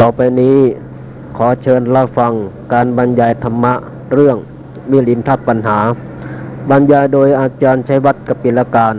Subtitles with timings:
[0.00, 0.58] ต่อไปนี้
[1.36, 2.32] ขอเชิญรับฟัง
[2.72, 3.74] การบรรยายธรรมะ
[4.14, 4.36] เรื่อง
[4.90, 5.78] มิลินทัพปัญหา
[6.70, 8.96] บรรยายโดยอาจารย์ชัยวัฒน์กปิลการ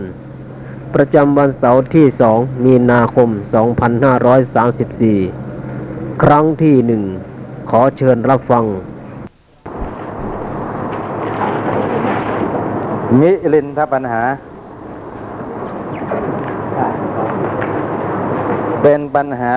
[0.94, 2.06] ประจำวันเสาร์ที่
[2.36, 3.28] 2มีนาคม
[5.36, 7.02] 2534 ครั้งที่หนึ่ง
[7.70, 8.64] ขอเชิญรับฟัง
[13.20, 14.22] มิลินทปัญหา
[18.82, 19.54] เป็นปัญหา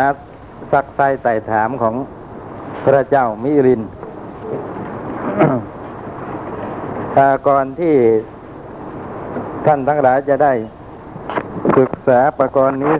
[0.73, 1.95] ซักไซไต่ถามของ
[2.85, 3.81] พระเจ้ามิลิน
[7.47, 7.95] ก่อนที่
[9.65, 10.53] ท่านทั้งหลายจะได้
[11.77, 12.95] ศึกษาประกรณ์นี้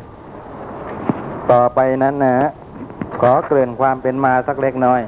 [1.51, 2.35] ต่อไปนั้นนะ
[3.21, 5.01] ขอเกริ่นความเป็นมาสักเล็กน้อย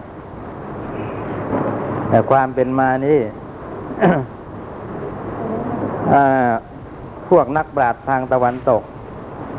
[2.09, 3.19] แต่ความเป็นมานี้
[7.29, 8.81] พวกนักปราชญ์ทางตะวันตก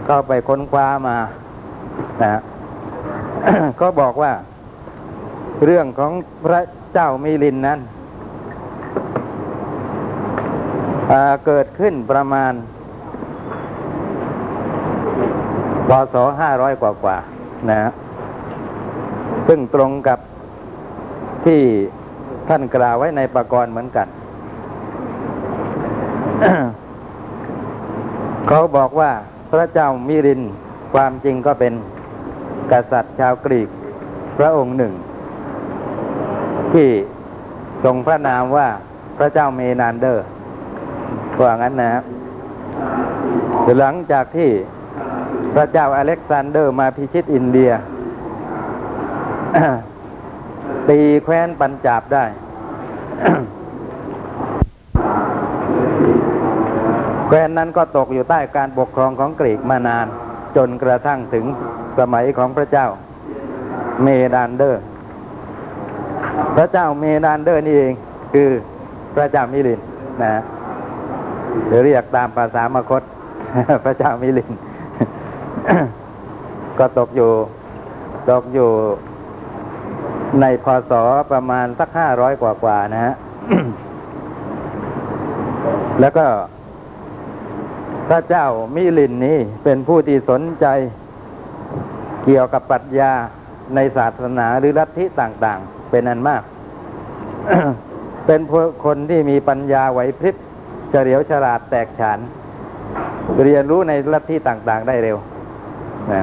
[0.09, 1.17] ก็ไปค้นคว้ามา
[2.23, 2.41] นะ
[3.81, 4.33] ก็บอกว่า
[5.65, 6.13] เรื่องของ
[6.45, 6.61] พระ
[6.93, 7.81] เจ้ามิลินนั้น
[11.47, 12.53] เกิดขึ้นประมาณ
[15.89, 17.17] พศห้าร้อยกว่ากว่า
[17.71, 17.91] นะ
[19.49, 20.19] ซึ่งตรงกับ
[21.45, 21.61] ที่
[22.49, 24.09] ท่านกล่าวไว้ในประกรณ์เหมือนกัน
[28.49, 29.11] เขาบอกว่า
[29.53, 30.43] พระเจ้ามิลินท์
[30.95, 31.73] ความจริงก็เป็น
[32.72, 33.69] กษัตริย์ชาวกรีก
[34.39, 34.95] พระองค์หนึ่ง
[36.72, 36.89] ที่
[37.84, 38.69] ทรงพระนามว่า
[39.19, 40.25] พระเจ้าเมนานเดอร์
[41.41, 42.03] ว่างั้นนะครับ
[43.78, 44.50] หลังจากที่
[45.55, 47.70] พระเจ้าอเล็กซานเดอร์มาพิชิตอินเดีย
[50.89, 52.25] ตีแคว้นปัญจาบได้
[57.27, 60.06] แคว้นนั้นก็ตกอยู่ใต้การปกครองของกรีกมานาน
[60.56, 61.44] จนกระทั่งถึง
[61.99, 62.87] สมัยของพระเจ้า
[64.03, 64.83] เมนานเดอร์
[66.56, 67.93] พระเจ้าเมนานเดอร์นี่เอง
[68.33, 68.50] คือ
[69.15, 69.81] พระเจ้ามิลินท์
[70.22, 70.43] นะ
[71.67, 73.03] หรือเรียกตามภาษามคธ
[73.84, 74.53] พระเจ้ามิลินท์
[76.78, 77.31] ก็ตกอยู่
[78.31, 78.71] ตกอยู่
[80.41, 80.93] ในพศ
[81.33, 83.15] ประมาณสักห้าร้อยกว่าๆนะฮะ
[86.00, 86.27] แล้วก็
[88.09, 90.67] พระเจ้ามิลินนี้เป็นผู้ที่สนใจ
[92.25, 93.12] เกี่ยวกับปรัชญา
[93.75, 96.43] ในศาสนาหรือลัทธิต่างๆ เป็นอันมาก
[98.27, 98.41] เป็น
[98.84, 100.37] คนที่มีปัญญาไหวพริบ
[100.91, 102.19] เฉลียวฉลาดแตกฉาน
[103.43, 105.19] เรียนรู้ในลัทธิต่างๆ ได้เร็ว
[106.12, 106.23] นะ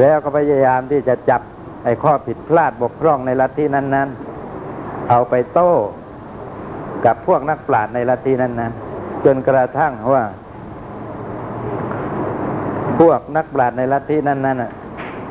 [0.00, 1.40] แล้วก็พยายามที่จะจับ
[1.84, 4.08] ไอ้ข้อผิดพลาดบกพร่องในลัทธินั้น
[4.58, 5.72] ๆ เอาไปโต้
[7.06, 10.22] กับพวกนักปราชญ์ในลัทธินั้น ๆ จนกระทั่งว่า
[13.02, 14.70] พวกนักปราชญ์ในลัทธินั้นๆน่ะ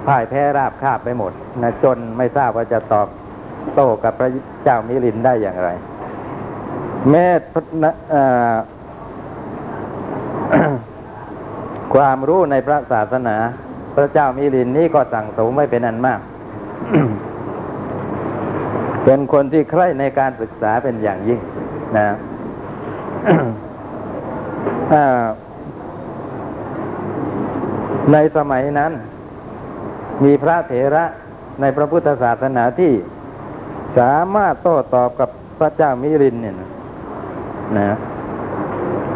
[0.06, 1.32] พ่ายแพ้ราบคาบไปหมด
[1.64, 3.08] นะจนไม่ทราบว่าจะตอบ
[3.76, 4.30] โต้กับพระ
[4.64, 5.70] เจ้ามิลินได้อย่างไร
[7.10, 7.92] แม้พระนะ
[11.94, 13.36] ความรู้ในพระศาสนา
[13.96, 16.20] พระเจ้ามิลินนี้ก็สั่งสมไม่เป็นอันมาก
[19.04, 21.40] เป็นคนที่ใคร่ในการศึกษาเป็นอย่างยิ่ง
[21.98, 22.16] นะ
[24.94, 25.24] อ่า
[28.14, 28.92] ในสมัยนั้น
[30.24, 31.06] มีพระเถระ
[31.62, 32.94] ในพระพุทธศาสนาที่
[33.98, 35.30] สามารถโต้ตอบกับ
[35.60, 36.70] พระเจ้ามิรินเนี่ยนะ
[37.78, 37.98] นะ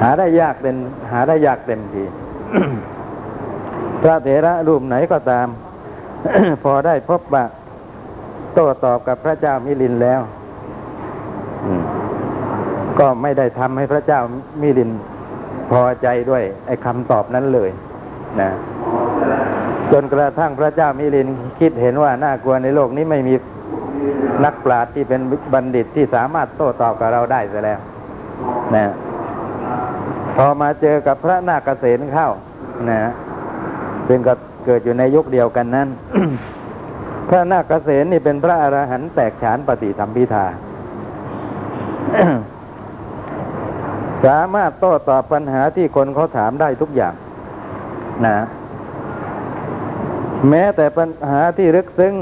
[0.02, 0.76] หาได้ยากเป็น
[1.12, 2.04] หาได้ยากเต็มที
[4.02, 5.48] พระเถระรูปไหนก็ตาม
[6.64, 7.46] พอได้พบปะ
[8.54, 10.22] โต้ตอบกับพระเจ้ามิลินแล้ว
[13.00, 14.20] ก็ไม่ได้ทำให้พระเจ้า
[14.62, 14.92] มิลิน
[15.72, 17.70] พอใจด้วยไอ้คำตอบนั้นเลย
[18.42, 18.52] นะ
[19.92, 21.28] จนกระทั่งพระเจ้ามิลิน
[21.60, 23.34] คิดเห็นว่าน่ากลัวในโลกนี้ไม่มี
[24.46, 25.22] นักปราชญ์ที่เป็น
[25.54, 27.80] บัณฑิตที่สามารถโต้ตอบกับเราได้เสียแล้ว
[28.76, 28.86] นะ
[30.36, 32.30] พอมาเจอกับพระนาคเษนเข้า
[32.90, 33.12] นะ
[34.08, 34.34] ซึ่งก็
[34.66, 35.88] เกิดอยู่ในยุคเดียวกันนั้น
[37.30, 40.46] พระนาคเษนนี่เป็นพระอรหันต์แตกฉานปฏิสัมพิทา
[44.26, 47.14] สามารถโต้ตอบปัญหาที่คนเขาถามได้ทุกอย่าง
[48.26, 48.38] นะ
[50.50, 52.16] แม้แต่ปัญหาที่ลึกซึ้ง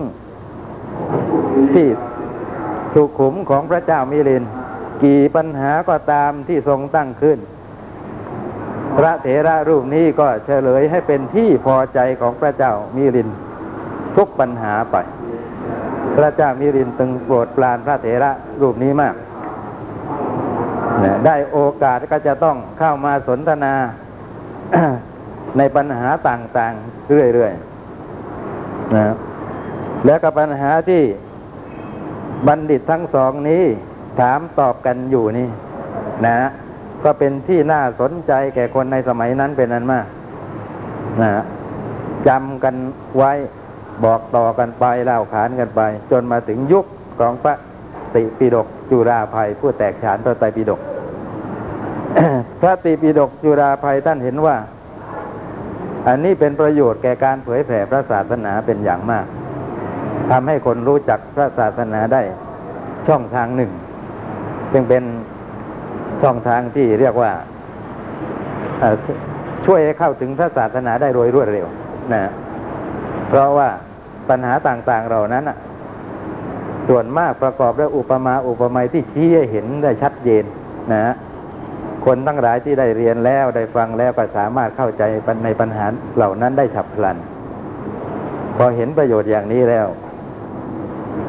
[1.76, 1.88] ที่
[2.94, 4.44] สุขุมของพระเจ้ามิลิน
[5.04, 7.40] กี่ปัญหาก็ตามที่ทรงตั้งขึ้น
[8.98, 13.30] พระเถระรูปนี้ก็เฉลยให้เป็นที่พอใจของพระเจ้ามิลิน
[14.16, 14.96] ทุกปัญหาไป
[16.18, 18.32] พระเจ้ามิรินตึงโปรดปรานพระเถระ
[18.62, 19.16] รูปนี้มาก
[21.26, 23.74] ได้โอกาสก็จะต้องเข้ามาสนทนา
[25.58, 29.16] ในปัญหาต่างๆ เรื่อยๆนะ
[30.06, 31.04] แล้วก็ปัญหาที่
[32.48, 33.64] บัณฑิตทั้งสองนี้
[34.20, 35.50] ถามตอบกันอยู่นี่
[36.26, 36.38] นะ
[37.04, 40.06] ก็เป็นที่น่าสนใจแก่คนในสมัยนั้นเป็นอันมาก
[41.22, 41.32] นะ
[42.28, 42.76] จำกัน
[43.18, 43.32] ไว้
[44.04, 46.86] บอกต่อกันไปเล่าขานกันไป จนมาถึงยุค
[47.20, 47.56] ของพระ
[48.16, 50.80] ติปิฎกจุราภัยผู้แตกฉานพระไตรปิฎก
[52.62, 54.56] พระติปิฎกจุราภัยท่านเห็นว่า
[56.08, 59.26] อันนี้เป็นประโยชน์แก่การเผยแผ่พระศาสนาเป็นอย่างมาก
[60.32, 62.22] ทำให้คนรู้จักพระศาสนาได้
[63.08, 63.72] ช่องทางหนึ่ง
[64.72, 65.04] ซึ่งเป็น
[66.22, 67.32] ช่องทางที่เรียกว่า
[69.66, 71.68] ช่วยให้เข้าถึงพระศาสนาได้โดยรวดเร็ว
[72.14, 72.32] นะ
[73.30, 73.70] เพราะว่า
[74.30, 75.44] ปัญหาต่างๆเหล่านั้น
[76.88, 80.44] ส่วนมากประกอบด้วยอุปมาอุปไมยที่ชี้ให้เห็นได้ชัดเจน
[80.92, 81.14] นะฮะ
[82.06, 85.04] คนทั้งหลายที่ได้เรียนแล้วได้ฟังแล้วก็สามารถเข้าใจ
[85.46, 85.86] ในปัญหา
[86.16, 87.18] เหล่านั้นได้ฉับพลัน
[88.58, 89.88] พอเห็นประโยชน์อย่างนี้แล้ว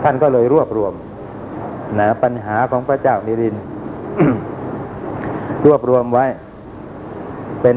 [0.03, 0.93] ท่านก็เลยรวบรวม
[2.01, 3.57] นะปัญหาของพระเจ้านิริน
[5.67, 6.27] รวบรวมไว้
[7.63, 7.77] เป็น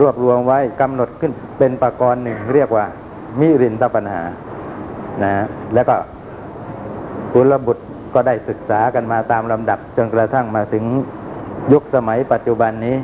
[0.00, 2.84] รวบรวมไว้กำหนดขึ้นเป็นประกรณ์หนึ่งเรียกว่า
[3.40, 4.22] มิรินทปัญหา
[5.24, 5.32] นะ
[5.74, 5.96] แล้วก็
[7.32, 10.84] กุลบุตรก็ได้ศึกษากันมาตามลำดับจนกระทั่งมาถึง
[11.72, 12.96] ยุคสมัยปัจจุบันนี้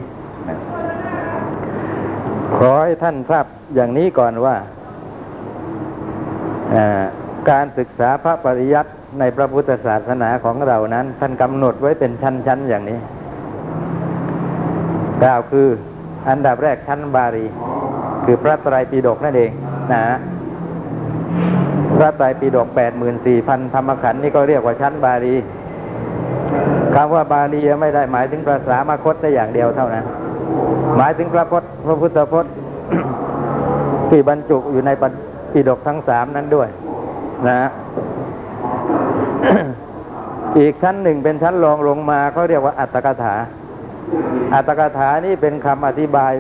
[2.57, 4.57] ขอให้ท่านทราบอย่างนี้ก่อนว่า
[6.75, 7.05] อ่า
[7.51, 12.99] การศึกษาพระปริยัติในพระพุทธศาสนาของเรานั้น ท่านกำหนดไว้เป็นชั้นๆอย่างนี้
[15.23, 15.69] กล่าวคือ
[16.29, 17.47] อันดับแรกชั้นบาลี
[18.25, 19.51] คือพระไตรปิฎกนั่นเอง
[19.93, 20.05] นะ
[21.99, 25.35] พระไตรปิฎกแปดหมื่นสี่พันธรรมขันธ์นี่ก็เรียกว่าชั้นบาลี
[26.95, 30.05] คำว่าบาลีไม่ได้หมายถึงภาษามคตได้อย่างเดียวเท่านั้น
[30.99, 32.53] หมายถึงพระพจน์พระพุทธพจน์
[34.11, 34.91] ที่บรรจุอยู่ใน
[35.53, 36.69] ปิฎกทั้งสามนั้นด้วย
[37.49, 37.69] นะ
[40.59, 43.35] อีกชั้นหนึ่งเป็นชั้นรองลงมาเขาเรียกว่าอัตถกถา
[44.55, 46.33] อัตถกถานี่เป็นคำอธิบาย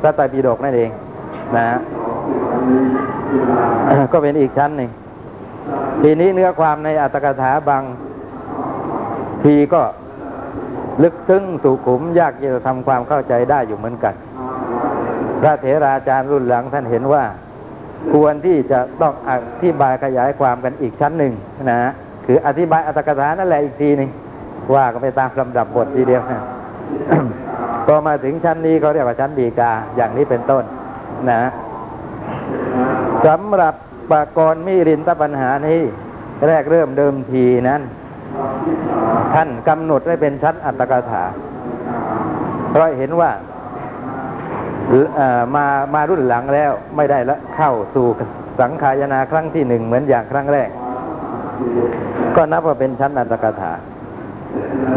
[0.00, 0.90] พระไตรปิฎกนั่นเอง
[1.56, 1.78] นะ
[4.12, 4.90] ก็เป็นอีกชั้นหนึ่ง
[6.02, 7.82] ทีนี้เนื้อความในอัตถกถาบาง
[9.48, 9.82] ทีก็
[11.02, 14.14] ลึกซึ้งสุขุมยากที่จะทำความเข้าใจได้อยู่เหมือนกัน
[15.40, 17.24] พระเถราจารย์รุ่นหลังท่านเห็นว่า
[18.12, 21.32] ควรที่จะต้องอธิบายขยายความกันอีกชั้นหนึ่ง
[21.70, 21.92] นะฮะ
[22.26, 24.10] คืออธิบายอัตถกถานั่นแหละอีกทีหนึ่ง
[24.74, 26.44] ว่ากันไปตามลำดับบททีเดียวนะ
[27.86, 30.64] พอมาถึงชั้นนี้เขาเรียกว่าชั้นดีกาอย่างนี้เป็นต้น
[31.30, 31.42] นะ
[33.26, 33.74] สำหรับ
[34.10, 35.80] ปากรณ์มิรินทปัญหานี้
[36.46, 37.80] แรกเริ่มเดิมทีนั้น
[39.34, 41.22] ท่านกำหนดไว้เป็นชั้นอัตถกถา
[42.70, 43.30] เพราะเห็นว่า
[45.54, 48.06] มามารุ่นหลังแล้วไม่ได้ละเข้าสู่
[48.60, 50.68] สังขายนาครั้งที่หนึ่งเหมือนอย่างครั้งแรก
[52.36, 53.72] ก็นับว่าเป็นชั้นอัตถกถา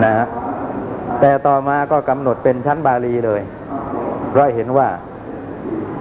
[0.03, 0.27] นะฮะ
[1.21, 3.41] แต่ต่อมาก็กำหนดเป็นชั้นบาลีเลย
[4.29, 4.87] เพราะเห็นว่า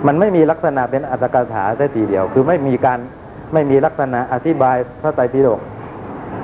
[0.06, 2.98] มันไม่มีลักษณะเป็นอัตถกถาแต่ทีเดียว คือไม่มีการ
[3.52, 5.60] ไม่มีลักษณะอธิบายพระไตรปิฎก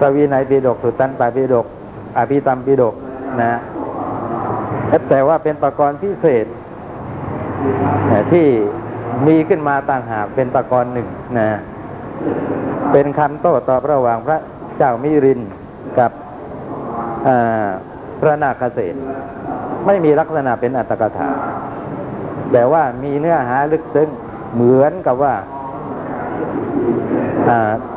[0.00, 1.66] สวีนัยปิฎกสุตตันตปิฎก
[2.18, 2.94] อภิธรรมปิฎก
[3.42, 3.60] นะ
[5.08, 6.46] แต่ว่าเป็นประกรณ์พิเศษ
[8.32, 8.46] ที่
[9.26, 11.50] มีขึ้นมาต่างหากเป็นประกรณ์หนึ่งนะ
[12.92, 14.38] เป็นคำโต้ตอบระหว่างพระ
[14.76, 15.40] เจ้ามิริน
[15.98, 16.10] กับ
[18.20, 18.96] พระนาคเษน
[19.86, 21.28] ไม่มีลักษณะเป็นอัตถกถา
[22.52, 24.08] แต่ว่ามีเนื้อหาลึกซึ้ง
[24.54, 25.34] เหมือนกับว่า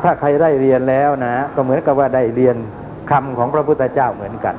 [0.04, 2.56] ถ้าใครได้เรียนแล้วนะ ก็เหมือนกับว่าได้เรียน
[3.12, 4.56] คำของพระพุทธเจ้าเหมือนกัน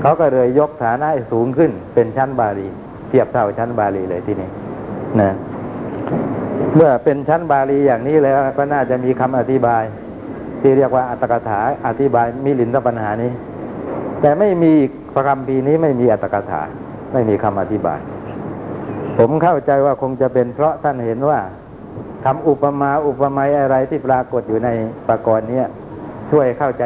[0.00, 2.68] เขาก็เลยยกฐานะสูงขึ้นเป็นชั้นบาลี
[3.08, 4.50] เทียบเท่าชั้นบาลีเลยที่นี่
[5.20, 5.32] นะ
[6.76, 9.82] เมื่อเป็นชั้นบาลีอย่างนี้แล้วก็น่าจะมีคำอธิบาย
[10.60, 13.32] ที่เรียกว่าอัตถกถาอธิบายมิลินทปัญหานี้
[14.20, 14.72] แต่ไม่มี
[15.14, 16.62] ประคำปีนี้ไม่มีอัตถกถา
[17.12, 18.00] ไม่มีคำอธิบาย
[19.18, 21.38] ผมเข้าใจว่าคงจะเป็นเพราะท่านเห็นว่า
[22.24, 24.68] คำอุปมาอุปไมยอะไรที่ปรากฏอยู่ใน
[25.08, 25.62] ปรากรณ์นี้
[26.30, 26.82] ช่วยเข้าใจ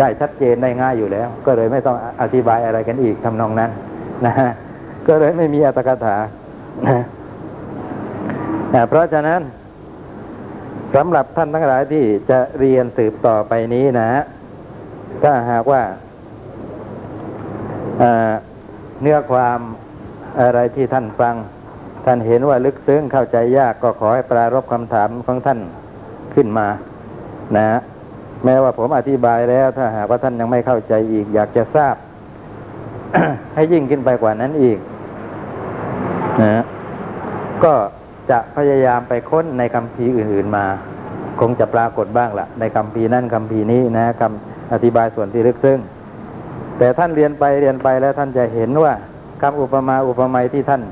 [0.00, 3.70] ได้ชัดเจนได้ง่ายอยู่แล้ว ก็เลยไม่ต้องอธิบายอะไรกันอีกทำนองนั้น
[4.26, 4.50] นะฮะ
[5.08, 6.16] ก็เลยไม่มีอัตกถา
[8.74, 9.40] นะเพราะฉะนั้น
[10.94, 14.10] สำหรับท่านทั้งหลายที่จะเรียนสืบต่อไปนี้นะ
[15.22, 15.82] ถ้าหากว่า
[19.00, 19.60] เนื้อความ
[20.40, 21.34] อะไรที่ท่านฟัง
[22.04, 25.58] ท่านเห็นว่าลึกซึ้งเข้าใจยากก็ขอให้ปรารบคำถามของท่าน
[26.34, 26.66] ขึ้นมา
[27.56, 27.80] นะ
[28.44, 31.96] แม้ว่าผมอธิบายแล้ว ถ้าหากว่าท่านยังไม่เข้าใจอีก อยากจะทราบ
[33.54, 34.78] ให้ยิ่งขึ้นไปกว่านั้นอีก
[36.42, 36.62] นะ
[37.64, 37.74] ก็
[38.30, 40.66] จะพยายามไปค้นในคำพีอื่น ๆมา
[41.40, 45.78] คงจะปรากฏบ้างละในคำพีนั่นคำพีนี้นะคำอธิบายส่วนที่ลึกซึ้ง
[46.78, 48.92] แต่ท่านเรียนไปเรียนไปแล้วท่านจะเห็นว่า
[49.42, 50.82] คำอุปมาอุปไมยที่ท่าน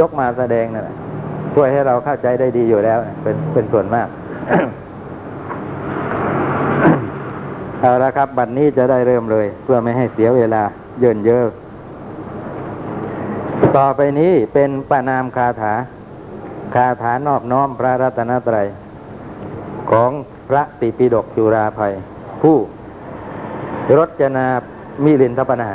[0.00, 0.96] ยกมาแสดงนั่นแหละ
[1.54, 4.08] ช่วยให้เราเข้าใจได้ดีอยู่แล้ว เป็นเป็นส่วนมาก
[7.80, 10.62] เอาละครับ บัดนนี้จะได้เริ่มเลย เพื่อไม่ให้เสียเวลา
[11.00, 11.46] เยินเยอะ
[13.76, 15.72] ต่อไปนี้เป็นปานามคาถา
[16.74, 18.66] คาถานอบน้อมพระรัตนตรัย
[19.90, 20.10] ของ
[20.48, 21.92] พระติปิฎกจุราภัย
[22.42, 22.56] ผู้
[23.98, 24.46] รจนา
[25.04, 25.70] มิลินทปนา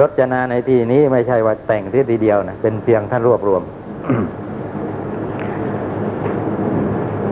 [0.00, 3.62] รจนาในที่นี้ไม่ใช่ว่าแต่งที่ทีเดียวนะเป็นเพียงท่านรวบรวม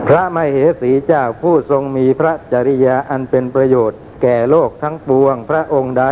[0.07, 6.05] พระมเหสีเจ้าผู้ทรงมีพระจริยาอันเป็นประโยชน์ แก่โลกทั้งปวงพระองค์ใด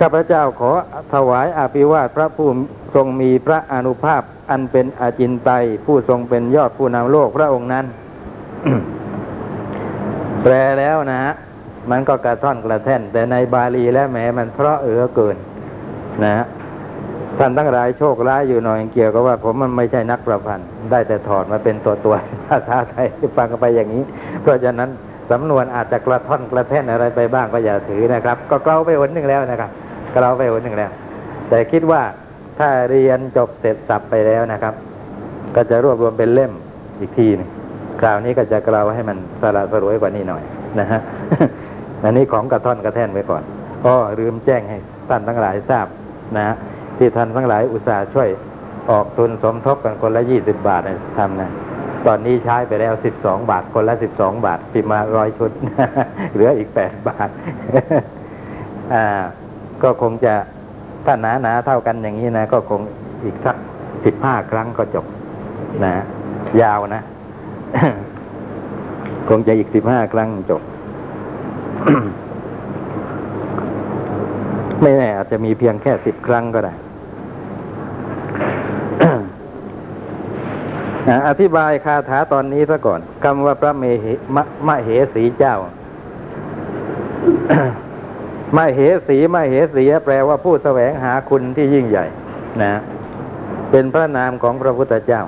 [0.00, 0.72] ข้าพเจ้าขอ
[1.12, 2.48] ถวายอภิวาทพระผู้
[2.94, 7.86] ทรงมีพระอนุภาพ อันเป็นอาจินไตยผู้ทรงเป็นยอดผู้นำโลกพระองค์นั้น
[10.42, 11.32] แปลแล้วนะฮะ
[11.90, 15.36] มันก็กระท่อนกระแท่น แต่ในบาลีแล้วแหมมันเพราะเอือเกิน
[16.24, 16.46] นะฮะ
[17.38, 22.14] ท่านทั้งหลายโชคร้ายอยู่หน่อยเกี่ยวกับว่า ผมมันไม่ใช่นักประพันธ์ได้แต่ถอดมาเป็นตัวตัว
[22.48, 24.02] ภาษาไทยฟังกันไปอย่างนี้
[24.42, 24.90] เพราะฉะนั้น
[25.30, 29.70] สำนวนอาจจะกระท่อนกระแท่นอะไรไปบ้างก็อย่าถือนะครับ ก็เกลาไปหนหนึ่งแล้วนะครับ
[30.12, 30.90] เกลาไปหนหนึ่งแล้ว
[31.48, 32.02] แต่คิดว่า
[32.58, 34.74] ถ้าเรียนจบเสร็จสับไปแล้วนะครับ
[35.56, 36.52] ก็จะรวบรวมเป็นเล่ม
[37.00, 37.48] อีกทีนึง
[38.00, 40.42] คราวนี้ก็จะเกลาให้มันสละสลวยกว่านี้หน่อย
[40.80, 41.00] นะฮะ
[42.04, 43.42] อันนี้ของกระท่อนกระแท่นไปก่อน
[43.86, 44.78] ก็ลืมแจ้งให้
[45.08, 45.86] ท่านทั้งหลายทราบ
[46.38, 46.48] นะ
[46.98, 48.28] ที่ท่านทั้งหลายอุตส่าห์ช่วย
[48.90, 51.50] ออกทุนสมทบกันคนละยี่สิบบาทนะทำนะ
[52.06, 55.50] ตอนนี้ใช้ไปแล้วสิบสองบาทคนละสิบสองบาทพิมาร้อยชุด
[56.32, 57.28] เหลืออีกแปดบาท
[58.94, 59.04] อ่า
[59.82, 60.34] ก็คงจะ
[61.04, 62.80] ถ้าหนาหนาๆเท่ากันอย่างนี้นะ ก็คง
[63.24, 63.56] อีกสัก
[64.04, 65.06] สิบห้าครั้งก็จบ
[65.84, 65.94] นะ
[66.62, 67.02] ยาวนะ
[69.28, 70.62] คงจะอีกสิบห้าครั้งจบ
[74.82, 76.74] ไม่แน่อาจจะมีเพียงแค่สิบครั้งก็ได้
[81.28, 85.56] อธิบายคาถาตอนนี้ซะก่อนคำว่าพระเมหมะมะเหสีเจ้า
[88.56, 92.06] มเหสีมเหสีแปลว่าผู้แสวงหาคุณที่ยิ่งใหญ่
[92.62, 92.74] นะ
[93.70, 95.22] เป็นพระนามของพระพุทธเจ้า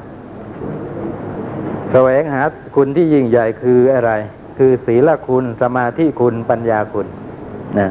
[1.92, 2.42] แสวงหา
[2.76, 4.12] คุณที่ยิ่งใหญ่คืออะไร
[4.62, 7.06] คือศีลคุณสมาธิคุณปัญญาคุณ
[7.78, 7.88] นะ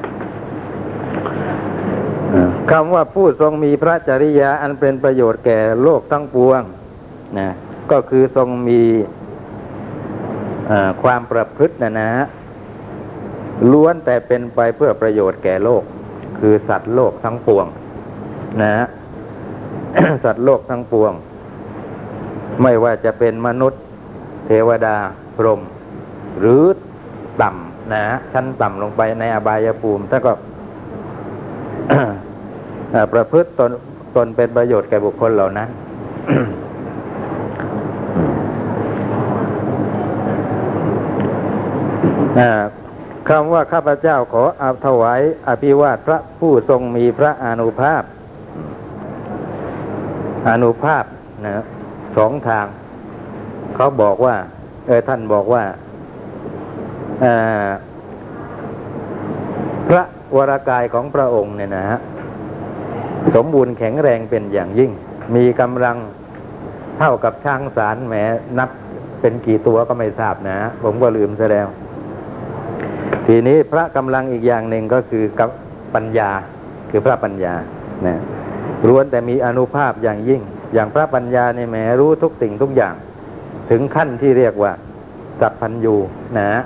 [2.71, 6.61] คำว่าผู้ทรงมีพระจริยาอันเป็นประโยชน์แก่โลกทั้งปวง
[7.39, 7.49] นะ
[7.91, 8.81] ก็คือทรงมี
[11.03, 12.11] ความประพฤตินะนะ
[13.71, 15.83] ล้วนแต่เป็นไปเพื่อประโยชน์แก่โลก
[16.39, 17.65] คือสัตว์โลกทั้งปวง
[18.63, 18.85] นะ
[20.23, 21.11] สัตว์โลกทั้งปวง
[22.61, 23.81] ไม่ว่าจะเป็นมนุษย์
[24.45, 24.95] เทวดา
[25.37, 25.61] พรหม
[26.39, 26.61] หรือ
[27.41, 28.03] ต่ำนะ
[28.33, 30.33] ชั้นต่ำลงไปในอบายภูมิท่านก็
[33.13, 33.71] ประพฤติตน
[34.15, 35.69] ตนเป็นประโยชน์แก่บุคคลเหล่านั้น
[43.29, 48.03] คำว่าข้าพเจ้าขออาถวายอภิวาทพระผู้ทรงมีพระอนุภาพ
[50.49, 51.03] อนุภาพ
[51.45, 51.63] นะ
[52.17, 52.65] สองทาง
[53.75, 54.35] เขาบอกว่า
[54.87, 55.63] เออท่านบอกว่า
[59.87, 60.03] พระ
[60.35, 61.99] วรากายของพระองค์เนี่ยนะฮะ
[63.35, 64.91] สมบูรณ์แข็งแรงเป็นอย่างยิ่ง
[65.35, 65.97] มีกำลัง
[66.97, 68.13] เท่ากับช้างสารแหม
[68.59, 68.69] นับ
[69.21, 71.67] เป็นกี่ตัวก็ไม่ทราบนะ ผมก็ลืมซะแล้ว
[73.27, 75.49] ทีนี้พระกำลังอีกอย่างหนึ่งก็คือกับ
[75.95, 76.29] ปัญญา
[76.89, 77.53] คือพระปัญญา
[78.07, 78.19] นะ
[78.87, 80.41] ล้วนแต่มีอนุภาพอย่างยิ่ง
[80.73, 82.95] อย่างพระปัญญาเนี่ยแหมรู้ทุกสิ่งทุกอย่าง
[83.69, 84.71] ถึงขั้นที่เรียกว่า
[85.39, 85.95] สัพพัญญู
[86.37, 86.61] นะ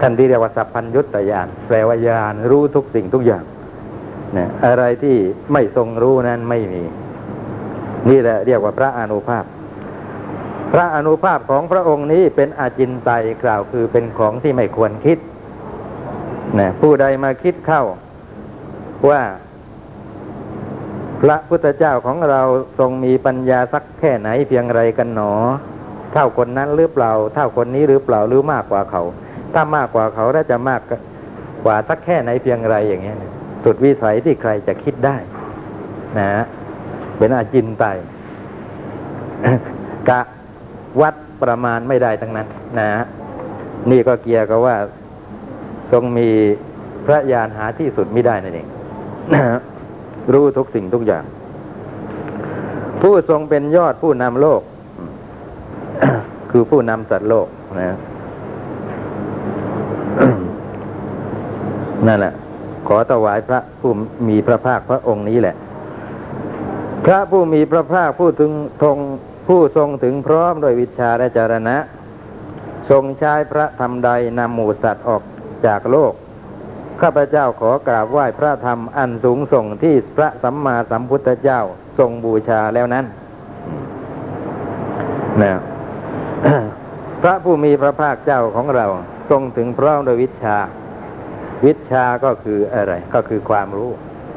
[0.00, 3.44] ขั้นที่เรียกว่าสัพพัญยุตตยานแปลว่าญาณรู้ทุกสิ่งทุกอย่าง
[4.36, 5.16] นะอะไรที่
[5.52, 6.82] ไม่ทรงรู้นั้นไม่มี
[8.10, 9.44] นี่แหละเรียกว่าพระอนุภาพ
[10.72, 15.18] พระอนุภาพของพระองค์นี้เป็นอาจินไตยกล่าวคือเป็นของที่ไม่ควรคิด
[16.58, 17.82] นะผู้ใดมาคิดเข้า
[19.08, 19.22] ว่า
[21.22, 22.42] พระพุทธเจ้าของเรา
[22.78, 25.32] ทรงมีปัญญาสักแค่ไหนเพียงไรกันหนอ
[26.12, 29.02] เท่าคนนั้นหรือเปล่า เท่าคนนี้หรือเปล่าหรือมากกว่าเขา
[29.54, 30.80] ถ้ามากกว่าเขาแล้วจะมาก
[31.64, 33.32] กว่าสักแค่ไหนเพียงไรอย่างเงี้ยนะ
[33.64, 35.16] สุดวิสัยที่ใครจะคิดได้
[36.18, 36.30] นะ
[37.16, 37.96] เป็นอาจินไตย
[40.08, 40.20] กะ
[41.00, 42.46] วัดประมาณไม่ได้ทั้งนั้น
[42.78, 42.90] นะ
[43.90, 44.76] นี่ก็เกี่ยวกับว่า
[45.92, 46.28] ทรงมี
[47.06, 48.68] พระญาณหาที่สุดไม่ได้นั่นเอง
[49.34, 49.42] นะ
[50.32, 51.24] รู้ทุกสิ่งทุกอย่าง
[53.00, 54.62] ผู้ทรงเป็นยอดผู้นำโลก
[56.50, 57.46] คือผู้นำสัตว์โลก
[57.82, 57.96] นะ
[62.06, 62.34] นั่นแหละ
[62.88, 63.92] ขอถวายพระผู้
[64.28, 65.56] มีพระภาคพระองค์นี้แหละ
[67.04, 68.52] พระผู้มีพระภาคผู้ถึง
[68.82, 68.98] ทง
[69.48, 71.76] ผู้ทรงถึงพร้อมด้วยวิชาและจารณะ
[72.90, 75.22] ทรงใช้พระธรรมใดนำหมูสัตว์ออก
[75.66, 76.12] จากโลก
[77.00, 81.60] ข้าพเจ้าขอกราบไหว้พระธรรมอันสูงส่งที่พระสัมมาสัมพุทธเจ้า
[81.98, 83.04] ทรงบูชาแล้วนั้น
[85.42, 85.52] นะ
[87.22, 88.86] พระผู้มีพระภาคเจ้าของเรา
[89.30, 90.56] ทรงถึงพร้อมด้วยวิชา
[91.64, 93.90] วิชาก็คืออะไร ก็คือความรู้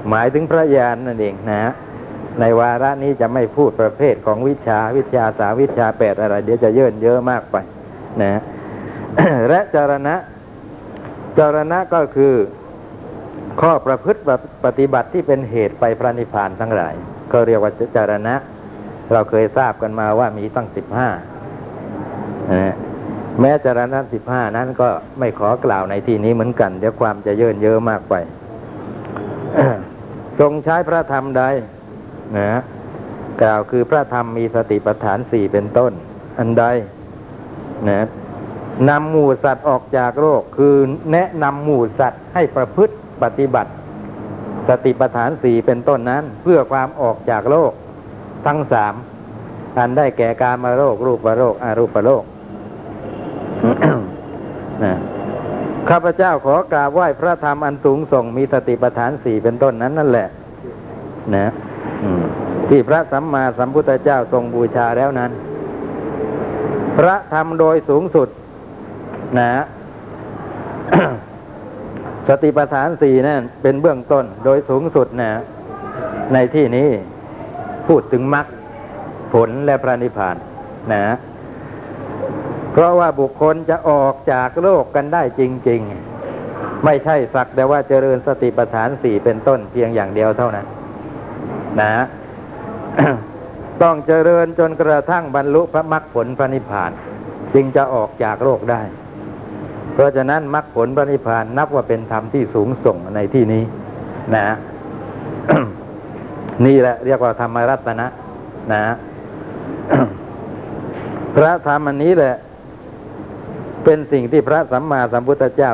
[0.10, 1.64] หมายถึงพระญาณนั่นเองนะ
[2.40, 7.56] ในวาระนี้จะไม่พูดประเภทของวิชาวิชาสาวิชาแปดอะไร เดี๋ยวจะเยินเยอะมากไป
[8.22, 8.42] นะ
[9.50, 10.16] และจารณะ
[11.40, 12.34] จารณะก็คือ
[13.62, 14.22] ข้อประพฤติ
[14.66, 16.94] ปฏิบัติที่เป็นเหตุไปพระนิพพานทั้งหลาย
[17.32, 18.36] ก็เรียกว่าจารณะ
[19.14, 21.10] เราเคยทราบกันมาว่ามีตั้งสิบห้า
[23.40, 28.14] แม้จารณะสิบห้านั้นก็ไม่ขอกล่าวในที่นี้เหมือนกันเดี๋ยวความจะเยินเยอะมากไป
[30.40, 31.44] ทรงใช้พระธรรมใด
[32.38, 32.62] นะ
[33.42, 35.92] กล่าวคือพระธรรมมีสติปัฏฐานสี่เป็นต้น
[36.40, 36.66] อันใด
[37.90, 38.08] นะ
[38.90, 40.76] นำหมู่สัตว์ออกจากโลกคือ
[41.12, 43.72] แนะนำหมู่สัตว์ให้ประพฤติปฏิบัติ
[44.70, 47.72] สติปัฏฐานสี่เป็นต้นนั้น เพื่อความออกจากโลก
[48.46, 48.94] ทั้งสาม
[49.78, 52.24] อันได้แก่การมาโรครูปโรคอารูปโรค
[54.84, 54.94] นะ
[55.90, 60.28] ข้าพเจ้าขอกราบไหว้พระธรรมอันสูงส่งมีสติปัฏฐานสี่เป็นต้นนั้นนั่นแหละ
[61.36, 61.48] นะ
[62.70, 65.32] ที่พระสัมมาสัมพุทธเจ้าทรงบูชาแล้วนั้น
[66.98, 68.30] พระธรรมโดยสูงสุด
[69.40, 69.64] นะ
[72.28, 75.32] สติปัฏฐานสี่นั่นเป็นเบื้องต้นโดยสูงสุดนะ
[76.34, 76.90] ในที่นี้
[77.88, 78.46] พูดถึงมรรค
[79.34, 80.36] ผลและพระนิพพาน
[80.94, 81.04] นะ
[82.74, 85.82] เพราะว่าบุคคลจะออกจากโลกกันได้จริง
[86.32, 90.66] ๆ ไม่ใช่สักแต่ว่าเจริญสติปัฏฐานสี่เป็นต้นเพียงอย่างเดียวเท่านั้น
[91.82, 91.92] นะ
[93.84, 96.92] ต้องเจริญจนกระทั่งบรรลุพระมรรคผลพระนิพพาน
[97.54, 98.82] จึงจะออกจากโลกได้
[99.94, 103.64] เพราะฉะนั้นมรรคผลพระนิพพานนับว่าเป็นธรรมที่สูงส่งในที่นี้
[104.36, 104.48] นะ
[106.66, 108.08] นี่แหละเรียกว่าธรรมรัตนะ
[108.74, 108.84] นะ
[111.36, 112.36] พระธรรมอันนี้แหละ
[113.84, 115.72] เป็นสิ่งที่พระสัมมาสัมพุทธเจ้า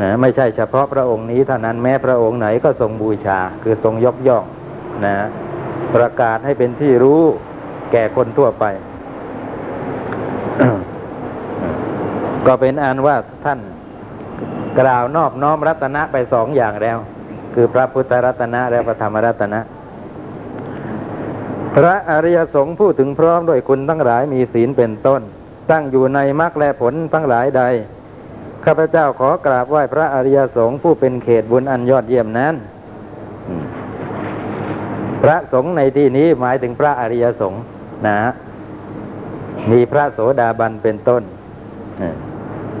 [0.00, 4.44] นะไม่ใช่เฉพาะพระองค์นี้เท่านั้นแม้พระองค์ไหนก็ทรงบูชาคือทรงยกย่อง
[5.06, 5.16] นะ
[5.94, 7.22] ประกาศให้เป็นที่รู้
[7.92, 8.64] แก่คนทั่วไป
[12.46, 13.60] ก็เป็นอันว่าท่าน
[14.80, 16.98] กล่าวนอบน้อมรัตนะไปสองอย่างแล้ว
[17.54, 19.60] คือพระพุทธรัตนะและพระธรรมรัตนะ
[21.76, 25.22] พระอริยสงฆ์ผู้ถึงพร้อมด้วยคุณทั้งหลายมีศีลเป็นต้น
[25.70, 27.62] ตั้งอยู่ในมรรคและผลทั้งหลายใด
[28.64, 32.54] ข้าพเจ้าขอกราบไหว้พระอริยสงฆ์ผู้เป็นเขตบุญอันยอดเยี่ยมนั้น
[35.22, 37.62] พระสงฆ์ในที่นี้หมายถึงพระอริยสงฆ์
[38.06, 38.18] นะ
[39.70, 41.22] มีพระโสดาบันเป็นต้น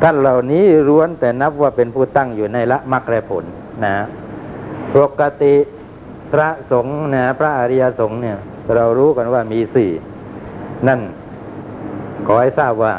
[0.02, 3.44] ท่านเหล่านี้ร้วนแต่นับว่าเป็นผู้ตั้งอยู่ในละมรรคและผล
[3.84, 3.94] นะ
[4.94, 5.54] ปกติ
[6.32, 8.38] พระสงฆ์นะพระอริยสงฆ์เนี่ย
[8.74, 9.90] เรารู้กันว่ามีสี่
[10.88, 11.00] นั่น
[12.26, 12.94] ขอให้ทราบว่า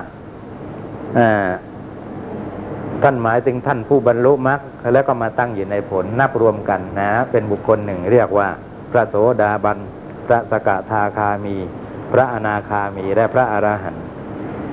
[3.04, 4.60] ท่านหมายถึงท่านผู้บรรลุมรรค
[4.94, 8.48] แล้วก็มาตั้งอยู่ในผลนับรวมกันนะ เป็นบุคคลหนึ่งเรียกว่า
[8.92, 9.78] พระโสดาบัน
[10.28, 11.56] พระสกทาคามี
[12.12, 14.04] พระอนาคามีและพระอรหันต์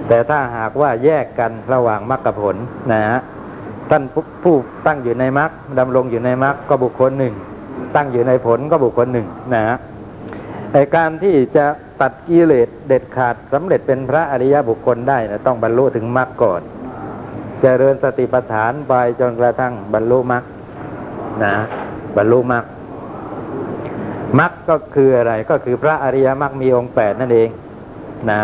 [0.09, 2.57] แต่ถ้าหากว่าแยกกันระหว่างมรรคผล
[2.93, 3.19] นะฮะ
[3.91, 4.03] ท่าน
[4.43, 4.55] ผู้
[4.87, 7.35] ตั้งอยู่ในมรรคดำรงอยู่ในมรรคก็บุคคลหนึ่ง
[7.97, 9.77] ตั้งอยู่ในผลก็บุคคลหนึ่งนะฮะ
[10.73, 11.67] ไอการที่จะ
[12.01, 16.65] ตัดกิเลสเด็ดขาดสำเร็จเป็นพระอริยบุคคลได้นะต้องบรรลุถึงมรรคก่อนจ
[17.63, 20.45] เจริญสติปัฏฐานไปจนกระทั่งบรรลุมรรค
[21.45, 21.55] นะ
[22.17, 22.65] บรรลุมรรค
[24.39, 27.49] มรรคก็คืออะไรก็คือพระอริยมรรคมีองค์แปดนั่นเอง
[28.31, 28.41] นะ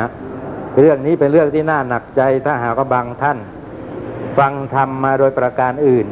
[0.79, 3.39] เรื่องนี้เป็นเรื่องที่น่าหนักใจถ้าหากว่าบางท่าน
[4.39, 6.07] ฟังธรรมมาโดยประการอื่น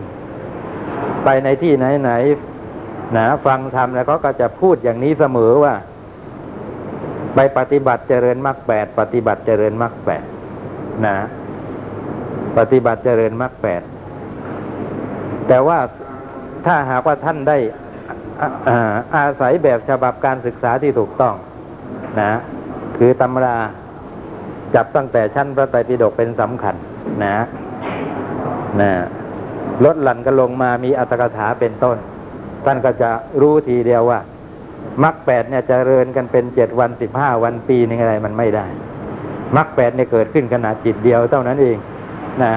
[1.25, 5.75] ไปในที่ไหนๆนะฟังธรรมแล้วก็จะพูดอย่างนี้เสมอว่า
[7.35, 10.25] ไปปฏิบัติเจริญมรรคแปดปฏิบัติเจริญมรรคแปด
[11.07, 11.17] นะ
[12.59, 13.83] ปฏิบัติเจริญมรรคแปด
[15.49, 15.79] แต่ว่า
[16.67, 17.59] ถ้าหากว่าท่านได้
[18.69, 18.79] อา
[19.15, 21.35] อาศัยแบบฉบับการศึกษาที่ถูกต้อง
[22.21, 22.33] นะ
[22.99, 23.59] คือตำรา
[24.75, 26.75] จับตั้งแต่ชั้นพระไตรปิฎกเป็นสำคัญ
[27.25, 27.37] นะ
[28.81, 28.93] นะ
[29.85, 31.97] ลดหลั่นกันลงมามีอัตถกถาเป็นต้น
[32.65, 34.21] ท่านก็จะรู้ทีเดียวว่า
[35.05, 38.67] มรรคแปดเนี่ยจเจริญกันเป็นเจ็ดวันสิบห้าวันปีนึงอะไรมันไม่ได้
[39.57, 41.77] มรรคแปดเนี่ยเกิดขึ้นขณะจิตเดียวเท่านั้นเอง
[42.43, 42.53] นะ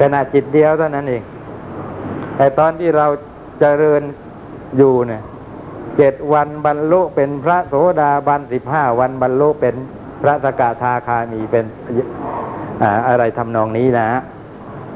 [0.00, 1.22] ขณะจิตเดียวเท่านั้นเอง
[2.36, 3.06] แต่ตอนที่เรา
[3.60, 4.02] เจริญ
[4.76, 5.22] อยู่เนี่ย
[5.96, 9.74] เจ็ดวันบรรลุเป็นพระโสดาบันสิบห้าวันบรรลุเป็น
[10.22, 11.64] พระสกทาคามีเป็น
[12.82, 14.08] อ่าอะไรทำนองนี้นะ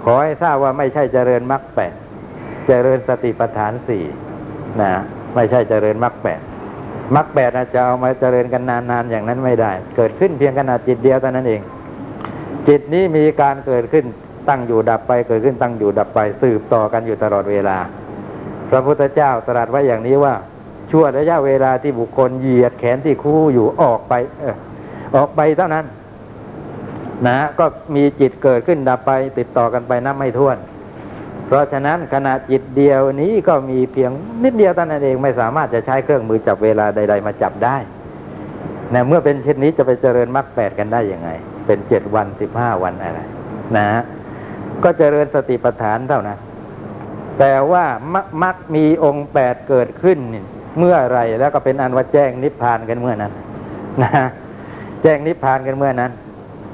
[0.04, 1.94] ขอให้ทราบว่าไม่ใช่เจริญมรรคแปด
[2.66, 4.04] เจริญสติปัฏฐานสี่
[4.80, 4.92] นะ
[5.34, 6.40] ไม่ใช่เจริญมรรคแปด
[7.16, 11.60] มรรคแปดอาจจะเอามาเจริญกันนานๆอย่างนั้นไม่ได้ เกิดขึ้นเพียงขณะจิตเดียวเท่านั้นเอง
[12.68, 14.04] จิตนี้มีการเกิดขึ้น
[14.48, 17.78] ตั้งอยู่ดับไป เกิดขึ้นตั้งอยู่ดับไปสืบต่อกันอยู่ตลอดเวลา
[18.70, 20.34] พระพุทธเจ้าตรัสไว้อย่างนี้ว่า
[20.90, 24.56] ชั่วระยะเวลาที่บุคคลเหยียดแขนที่คู่อยู่ออกไป เออ
[25.16, 25.84] ออกไปเท่านั้น
[27.26, 27.64] นะก็
[27.94, 30.56] มีจิตเกิดขึ้นดับไป ติดต่อกันไปนับไม่ถ้วน
[31.48, 34.10] เพราะฉะนั้นขณะจิตเดียวนี้ก็มีเพียง
[34.44, 37.76] นิดเดียวเท่านั้นเองไม่สามารถจะใช้เครื่องมือจับเวลาใด ๆ มาจับได้
[38.94, 41.30] นะเมื่อเป็นเช่นนี้จะไปเจริญมรรคแปดกันได้ยังไง
[41.66, 43.20] เป็นเจ็ดวันสิบห้าวันอะไร
[43.76, 43.88] นะ
[44.84, 46.38] ก็เจริญสติปัฏฐานเท่านั้น
[47.38, 47.84] แต่ว่า
[48.42, 50.18] มักมีองค์แปดเกิดขึ้น
[50.78, 53.32] เมื่อไรแล้วก็เป็นอันว่าแจ้งนิพพานกันเมื่อนั้น
[54.02, 54.10] นะ
[55.02, 56.12] แจ้งนิพพานกันเมื่อนั้น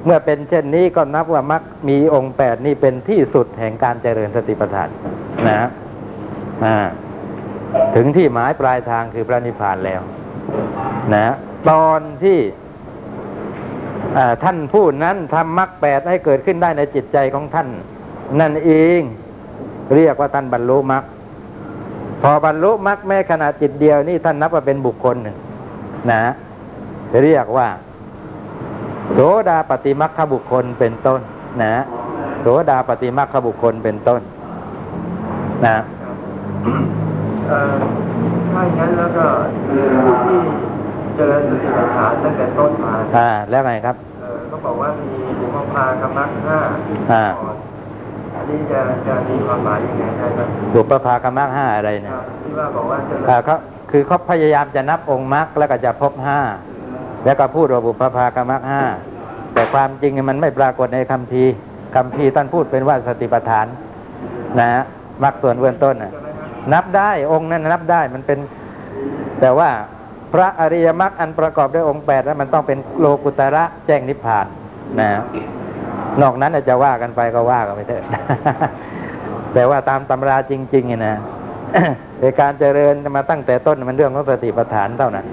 [0.05, 4.89] เมื่อเป็นเช่นนี้ก็นับว่ามักมีองค์แปดนี่เป็นที่สุดแห่งการเจริญสติปัฏฐาน
[5.49, 5.69] นะ
[6.65, 6.77] อ่า
[7.95, 10.01] ถึงที่หมายปลายทางคือพระนิพพานแล้ว
[11.15, 11.35] นะ
[11.71, 12.39] ตอนที่
[14.17, 17.69] อ่าท่านผู้นั้นทำมรรคแปดให้เกิดขึ้นได้ในจิตใจของท่าน
[18.41, 19.01] นั่นเอง
[19.95, 21.05] เรียกว่าท่านบรรลุมรรค
[22.23, 25.37] พอบรรลุมรรคแม้ขณะจิตเดียวนี่ท่านนับว่าเป็นบุคคลหนึ่ง
[26.13, 26.23] นะ
[27.23, 27.69] เรียกว่า
[29.13, 31.21] โสดาปฏิมัคคบุคคลเป็นต้น
[31.63, 31.75] นะ
[32.41, 34.21] โสดาปฏิมัคคบุคคลเป็นต้น
[35.67, 35.77] นะ
[37.49, 37.75] เอ่อ
[38.53, 39.27] ถ้าอย่างนั้นแล้วก็
[40.05, 40.39] ผู้ที่
[41.17, 46.59] เจริญสติปัฏฐานตั้งแต่ต้นมาอ่าแล้วไงครับเอ่อก็บอกว่ามีบุพพากรรมักห้า
[47.13, 47.57] อ่าก่อน
[48.35, 53.57] อันนี้จะจะมีความหมายยังไงได้บ้างบุปภากรรมรรคห้าอะไรเนี่ยครับที่ว่าบอกว่าเจริญอ่าเขา
[53.91, 56.41] คือเขาพยายามจะนับองค์มรรคแล้วก็จะพบห้า
[57.25, 58.83] แล้วก็พูดว่าบุพภากรรมห้า
[59.55, 61.45] แต่ความจริงมันไม่ปรากฏในคำพี
[61.97, 63.67] คำพีท่านพูดเป็นว่าสติปัฏฐาน
[64.61, 64.83] นะฮะ
[65.23, 65.95] มรรคส่วนเบื้องต้น
[66.73, 68.39] นับได้องค์นั้นนับได้มันเป็น
[69.41, 69.71] แต่ว่า
[70.33, 74.47] พระอริยมรรคอันประกอบด้วยองค์แปดแล้วมันต้องเป็นโลกุตระแจ้งนิพพาน
[75.01, 75.09] นะ
[76.23, 78.05] นอกนั้นอาจจะว่ากันไปก็ว่ากันไปเถอะ
[79.55, 81.17] แต่ว่าตามตำราจริงๆเนี่ยนะ
[82.21, 85.27] ในการเจริญมาตั้งแต่ต้นมันเรื่องของสติปัฏฐานเท่านั้น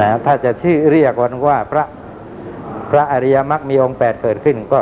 [0.00, 1.84] นะถ้าจะชื่อเรียกวันว่าพระ
[2.90, 4.80] พระอริยมรรคมีองค์แปดเกิดขึ้นก็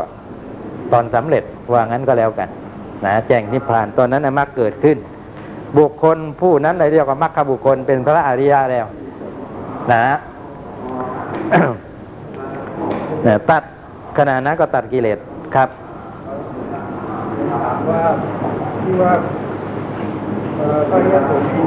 [0.92, 2.48] ตอนสำเร็จว่างั้นก็แล้วกัน
[3.04, 4.96] นะแจ้งนิพพานตอนนั้นมรรคเกิดขึ้น
[5.78, 8.86] บุคคลผู้นั้นเลยเรียกว่ามรรคบุคคลเป็นพระอริยะแล้ว
[9.92, 10.04] นะ
[13.24, 13.62] เนี่ยตัด
[14.18, 15.18] ขณะนั้นก็ตัดกิเลส
[15.54, 15.68] ครับ
[17.64, 18.02] ถามว่า
[18.84, 19.12] ที่ว่า
[20.56, 21.62] เอ่อพระยาสมมี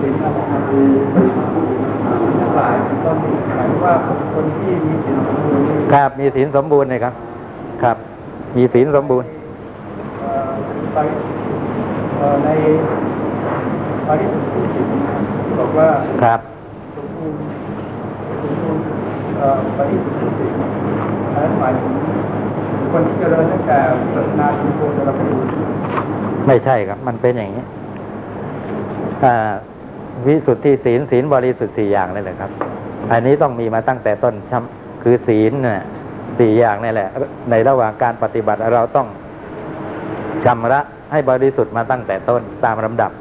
[0.00, 1.87] สินทั้ง
[2.58, 3.94] หลายก็มีหมายว่า
[4.34, 7.14] คนที่มีสินสมบูรณ์นี่ครับมีศีลสมบูรณ์เลยครับ
[7.82, 7.96] ครับ
[8.56, 9.28] มีศีลสมบูรณ์
[10.20, 10.50] เอ่อ
[10.94, 10.98] ไป
[12.16, 12.48] เอ่อใน
[14.06, 14.86] ปริสุทธิสิน
[15.58, 15.88] บอกว่า
[16.22, 16.40] ครับ
[16.96, 17.38] สมบูรณ์
[18.42, 18.82] สมบูรณ์
[19.38, 20.52] เอ่อปริสุทธิสิน
[21.32, 21.92] อันนั้นหมายถึง
[22.92, 23.78] คนที่เจริญตั้งแต่
[24.14, 25.38] ศาสนาถึงโคตรภูมิ
[26.46, 27.64] ไม่ใช่ครับ มันเป็นอย่างนี้
[29.24, 29.36] อ่า
[30.26, 32.50] วิสุทธิศีลศีลบริสุทธิ์สี่อย่างนี่แหละครับ
[33.12, 34.58] อันนี้ต้องมีมาตั้งแต่ต้นช้
[35.02, 35.82] คือศีลน่ะ
[36.38, 37.08] สี่อย่างนี่แหละ
[37.50, 39.08] ในระหว่างการปฏิบัติเราต้อง
[40.44, 40.80] ชำระ
[41.12, 43.12] ให้บริสุทธิ์มาตั้งแต่ต้นตามลำดับ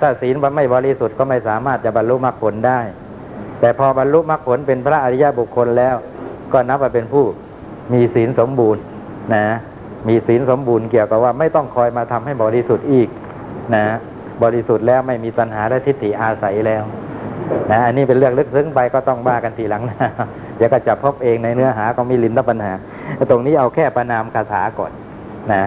[0.00, 2.80] ถ้าศีลมันไม่บริสุทธิ์ก็ไม่สามารถจะบรรลุมรรคผลได้
[3.60, 5.94] แต่พอบรรลุมรรคผลเป็นพระอริยบุคคลแล้ว
[6.52, 7.24] ก็นับว่าเป็นผู้
[7.92, 8.82] มีศีลสมบูรณ์
[9.34, 9.44] นะ
[10.08, 13.08] มีศีลสมบูรณ์เกี่ยวกับว่าไม่ต้องคอยมาทำให้บริสุทธิ์อีก
[13.74, 13.84] นะ
[14.42, 16.82] บริสุทธิ์แล้วไม่มีตัณหาและทิฏฐิอาศัยแล้ว
[17.70, 20.10] นะอันนี้เป็นเรื่องลึกซึ้งไปก็ต้องบ้ากันทีหลังนะ
[20.56, 22.72] เดี๋ยวก็จะพบเองในเนื้อหาก็มีลินทปัญหา
[23.30, 24.92] ตรงนี้เอาแค่ประนามคาถาก่อน
[25.52, 25.64] นะ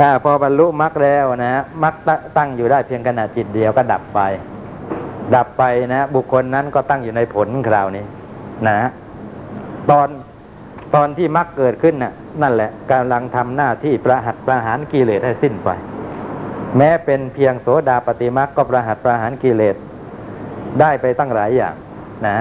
[0.00, 1.94] อาพอบรรลุมรรคแล้วนะมรรค
[2.36, 4.20] ตั้งอยู่ได้เพียงขณะจิตเดียวก็ดับไป
[5.34, 8.04] ดับไปนะ บุคคลนั้นก็ตั้งอยู่ในผลคราวนี้
[8.68, 8.78] นะ
[9.90, 10.08] ตอน
[10.94, 15.70] ตอนที่มรรคเกิดขึ้นน่ะ นั่นแหละกำลังทำหน้าที่ประหัตประหารกิเลสให้สิ้นไป
[16.76, 19.76] แม้เป็นเพียงโสดาปฏิมรรคก็ประหัตประหารกิเลส
[20.80, 21.74] ได้ไปตั้งหลายอย่าง
[22.26, 22.38] นะ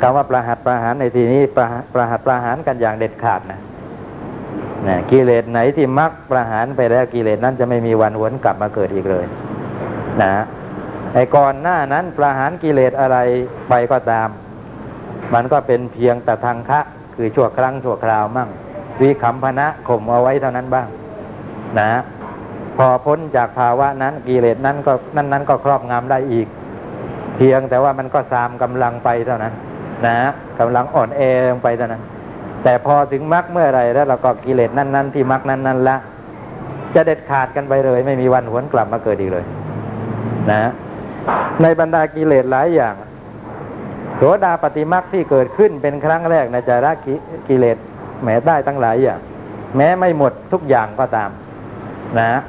[0.00, 3.60] คำว่าประหัตประหารในที่นี้ประประหัตประหารกันอย่างเด็ดขาดนะ
[4.86, 9.26] นะกิเลสไหนที่มักประหารไปแล้วกิเลสนั้นจะไม่มีวันวนกลับมาเกิดอีกเลย
[10.22, 10.44] นะ
[11.14, 13.16] ไอ้ก่อนหน้านั้นประหารกิเลสอะไร
[13.68, 14.28] ไปก็ตาม
[15.34, 16.80] มันก็เป็นเพียงแต่ทางคะ
[17.18, 18.48] คือชั่วครั้งชั่วคราวมั่ง
[19.00, 20.86] วิคัมพนะข่มเอาไว้เท่านั้นบ้าง
[21.80, 21.90] นะ
[22.76, 26.46] พอพ้นจากภาวะนั้นกิเลสนั้นก็นั้นนั้นก็ครอบงำได้อีก
[27.36, 29.54] เพียงแต่ว่ามันก็ซามกำลังไปเท่านั้น
[30.06, 30.16] นะ
[30.58, 32.02] กำลังอ่อนแอลงไปเท่านั้น
[32.64, 35.96] แต่พอถึงมรรคเมื่อไหรแล้วเราก็กิเลสนั้นๆที่มรรคนั้นๆละ
[36.94, 39.44] จะเด็ดขาดกันไปเลย ไม่มีวันหวนกลับมาเกิดอีกเลย
[40.50, 40.70] นะ
[41.62, 42.94] ในบรรดากิเลสหลายอย่าง
[44.20, 47.14] โสดาปฏิมรรคที่เกิดขึ้นเป็นครั้งแรกในจาระกิ
[47.48, 47.78] กิเลส
[48.24, 49.20] แม้ได้ตั้งหลายอย่าง
[49.76, 51.30] แม้ไม่หมดทุกอย่างก็ตาม
[52.18, 52.40] นะ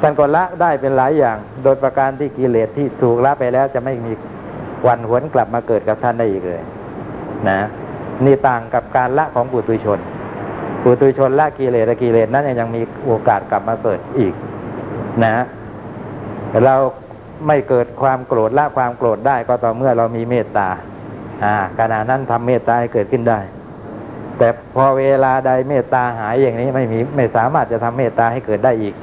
[0.00, 4.12] ท่านก็ละได้เป็นหลายอย่าง โดยประการที่กิเลสที่ถูกละไปแล้วจะไม่มี
[4.86, 6.62] วันหวนกลับมาเกิดกับท่านได้อีกเลย
[7.48, 7.60] นะ
[8.24, 9.98] นี่ต่างกับการละของปุตุชน
[10.82, 14.34] ปุตุชนละกิเลสกิเลสนั้นยังมีโอกาสกลับมาเกิดอีก
[15.24, 15.44] นะ
[16.64, 16.74] เรา
[17.46, 20.68] ไม่เกิดความโกรธละความโกรธได้ก็ต่อเมื่อเรามีเมตตา
[21.78, 23.40] ขณะนั้นทำเมตตาให้เกิดขึ้นได้
[24.38, 28.94] แต่พอเวลาใดเมตตาหายอย่างนี้ไม่มีไม่สามารถจะทำเมตตาให้เกิดได้อีก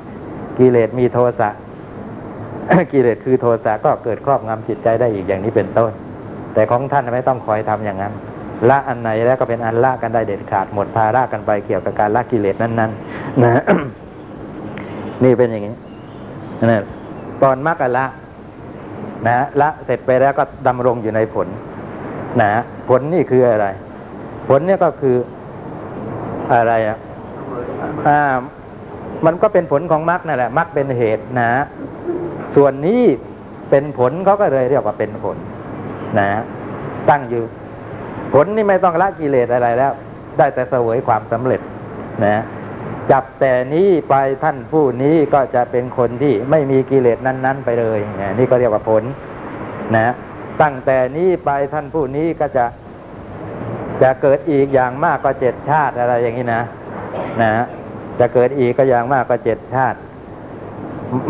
[0.60, 1.50] กิเลสมีโทสะ
[2.92, 5.92] กิเลสคือโทสะก็เกิดครอบงำจิตใจได้อีกอย่างนี้เป็นต้น
[6.54, 8.14] แต่ของท่านไม่ต้องคอยทำอย่างนั้น
[8.70, 13.64] ละอันไหนแล้วก็เป็นอันละกันได้เด็ดขาดหมดภาระกันไปเกี่ยวกับการละกิเลสนั้นๆนะ
[15.24, 15.76] นี่เป็นอย่างนี้
[16.66, 16.84] นะ
[17.44, 18.06] ตอนมรรคละ
[19.28, 21.48] นะละเสร็จไปแล้วก็ดำรงอยู่ในผล
[22.42, 22.52] นะ
[22.90, 23.68] ผลนี่คืออะไร
[24.50, 25.16] ผลเนี่ยก็คือ
[26.54, 26.98] อะไรอะ
[28.08, 28.20] อ่า
[29.26, 31.52] มันก็เป็นผลของมรรคนั่นแหละมรรคเป็นเหตุนะ
[32.56, 33.04] ส่วนนี้
[33.70, 35.38] เป็นผลเขาก็เลยเรียกว่าเป็นผล
[36.20, 36.30] นะ
[37.10, 37.44] ตั้งอยู่
[38.34, 39.92] ผลนี่ไม่ต้องละกิเลสอะไรแล้ว
[40.38, 41.62] ได้แต่เสวยความสำเร็จ
[42.26, 42.44] นะ
[43.12, 49.04] จับแต่นี้ไปท่านผู้นี้ก็จะเป็นคนที่ไม่มีกิเลสนั้น ๆ ไปเลยนะนี่ก็เรียกว่าผล
[49.96, 50.14] นะ
[50.62, 52.66] ตั้งแต่นี้ไปท่านผู้นี้ก็จะ
[54.04, 56.64] จะเกิดอีกอย่างมากก็เจ็ดชาติอะไรอย่างนี้นะ
[57.42, 57.66] นะ
[58.20, 59.98] จะเกิดอีกก็อย่างมากก็เจ็ดชาติ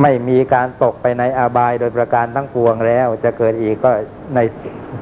[0.02, 3.92] ไม่มีการตกไปในอบายโดยประการทั้งปวงแล้ว จะเกิดอีกก็
[4.36, 4.40] ใน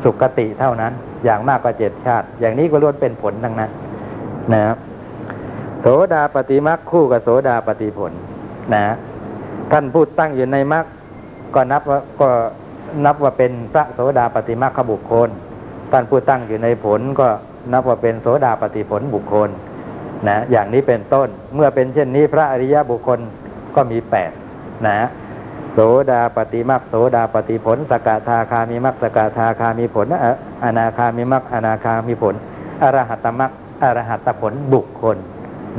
[0.04, 0.94] สุคติเท่านั้น
[1.26, 3.72] อย่างมากก็เจ็ดชาติ อย่างนี้ก็ล้วนเป็นผลทั้งนั้น
[4.54, 4.78] นะครับ
[5.82, 8.12] โสดาปฏิมักคู่กับโสดาปฏิผล
[8.74, 8.96] นะ
[9.72, 10.86] ท่านพูดตั้งอยู่ในมัก
[11.56, 12.30] ก็นับว่าก็
[13.06, 15.29] นับว่าเป็นพระโสดาปฏิมักขบุคคล
[15.91, 17.27] ท่านผู้ตั้งอยู่ในผลก็
[17.71, 19.49] นับว่าเป็นโสดาปฏิผลบุคคล
[20.27, 23.19] นะอย่างนี้เป็นต้นเมื่อเป็นเช่นนี้พระอริยบุคคล
[23.75, 24.32] ก็มีแปด
[24.88, 24.99] นะ
[25.73, 25.79] โส
[26.12, 30.08] ดาปฏิมักโสดาปฏิผล สกทาคามีมักสกทาคามีผล
[30.63, 32.36] อนาคามีมักอนาคามีผล
[32.84, 33.51] อรหัตมัก
[33.84, 35.17] อรหัตผลบุคคล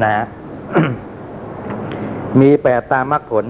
[0.05, 0.15] นะ
[2.41, 3.45] มีแปดตามมรรคผล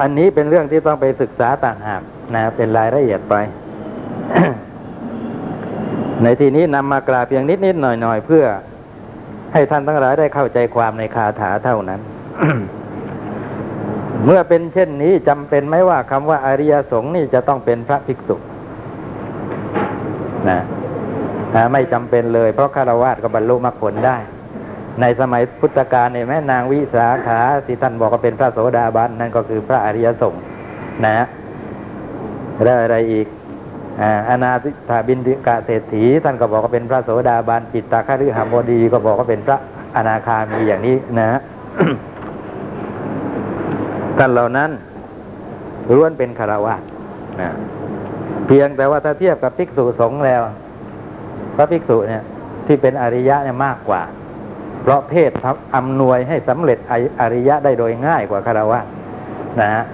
[0.00, 2.02] อันนี้เป็นเรื่องที่ต้องไปศึกษาต่างหาก
[2.34, 3.34] นะเป็นรายละเอียดไป
[6.22, 8.44] ในที่นี้นำมากราบเพียงนิดนิดๆหน่อยหน่อยๆเพื่อ
[9.52, 12.00] ให้ท่านทั้งหลายได้เข้าใจความในคาถาเท่านั้น
[14.24, 18.36] เมื่อเป็นเช่นนี้จำเป็นไหมว่าคำว่าอริยสงฆ์นี่จะต้องเป็นพระภิกษุ
[20.50, 20.60] นะ
[21.54, 24.16] อ่าไม่จำเป็นเลย เพราะคารวะก็บรรลุมรรคผลได้
[25.00, 30.42] ในสมัยพุทธกาลเนี่ยแม่นางวิสาขาที่ท่านบอกว่าเป็นพระโสดาบันนั่นก็คือพระอริยสงฆ์
[31.04, 31.26] นะฮะ
[32.64, 33.26] แล้วอะไรอีก
[34.28, 34.52] อานา
[34.88, 39.58] ถาบินิกาเศรษฐี ท่านก็บอกว่าเป็นพระโสดาบันจิตตาคฤหบดีก็บอกว่าเป็นพระ
[39.96, 41.40] อนาคามีอย่างนี้นะ
[44.18, 44.70] ท่านเหล่านั้น
[45.94, 46.74] ล้วนเป็นคารวะ
[47.40, 47.50] นะ
[48.46, 50.42] เพียงแต่ว่าถ้าเทียบกับภิกษุสงฆ์แล้ว
[51.56, 52.22] พระภิกษุเนี่ย
[52.66, 54.02] ที่เป็นอริยะเนี่ยมากกว่า
[54.86, 56.78] เพราะเพศทำอำนวยให้สำเร็จ
[57.20, 58.80] อริยะได้โดยง่ายกว่าคารวะ
[59.60, 59.84] นะฮะ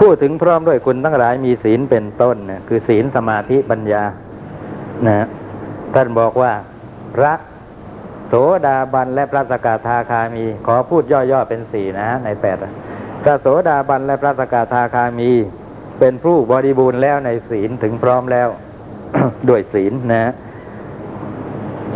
[0.00, 4.02] พูดถึงพร้อมด้วยคุณทั้งหลายมีศีลเป็นต้นเนี่ยคือศีลสมาธิปัญญา
[5.06, 5.26] นะฮะ
[5.94, 6.52] ท่านบอกว่า
[7.14, 7.32] พระ
[8.26, 8.34] โส
[8.66, 12.72] ดาบันและพระสกทาคามี ขอพูดย่อๆเป็นสี่นะในแปดอะ
[13.22, 15.30] พระโสดาบันและพระสกทาคามี
[16.06, 18.48] เป็นผู้บริบูรณ์แล้วในศีลถึงพร้อมแล้ว
[19.48, 20.32] ด้วยศีลนะ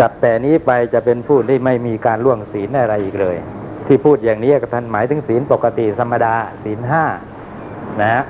[0.00, 3.36] จับแต่นี้ไปจะเป็นผู้ที่ไม่มีการล่วงศีลอะไรอีกเลย
[3.86, 7.04] ที่พูดอย่างนี้ก็ท่านหมายถึงศีลปกติธรรมดาศีลห้า
[8.02, 8.22] นะ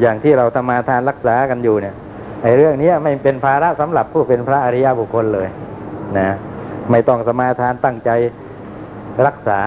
[0.00, 1.94] อย่างที่เราทำมาทานรักษากันอยู่เนี่ย
[2.42, 5.48] ไอ้เรื่องนี้ไม่เป็นภาระสำหรับผู้เป็นพระอริยบุคคลเลย
[6.18, 6.30] นะ
[6.90, 8.10] ไม่ต้องสมาทานตั้งใจ
[9.26, 9.58] รักษา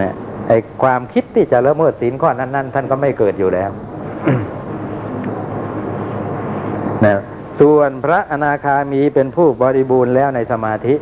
[0.00, 0.12] นะ
[0.48, 3.72] ไอ้ความคิดที่จะละเมิดศีลข้อนั้น ๆ ท่านก็ไม่เกิดอยู่แล้ว
[7.04, 7.20] นะ
[7.60, 10.94] ส่วนพระอนาคามีเป็นผู้บริบูรณ์แล้วในสมาธิ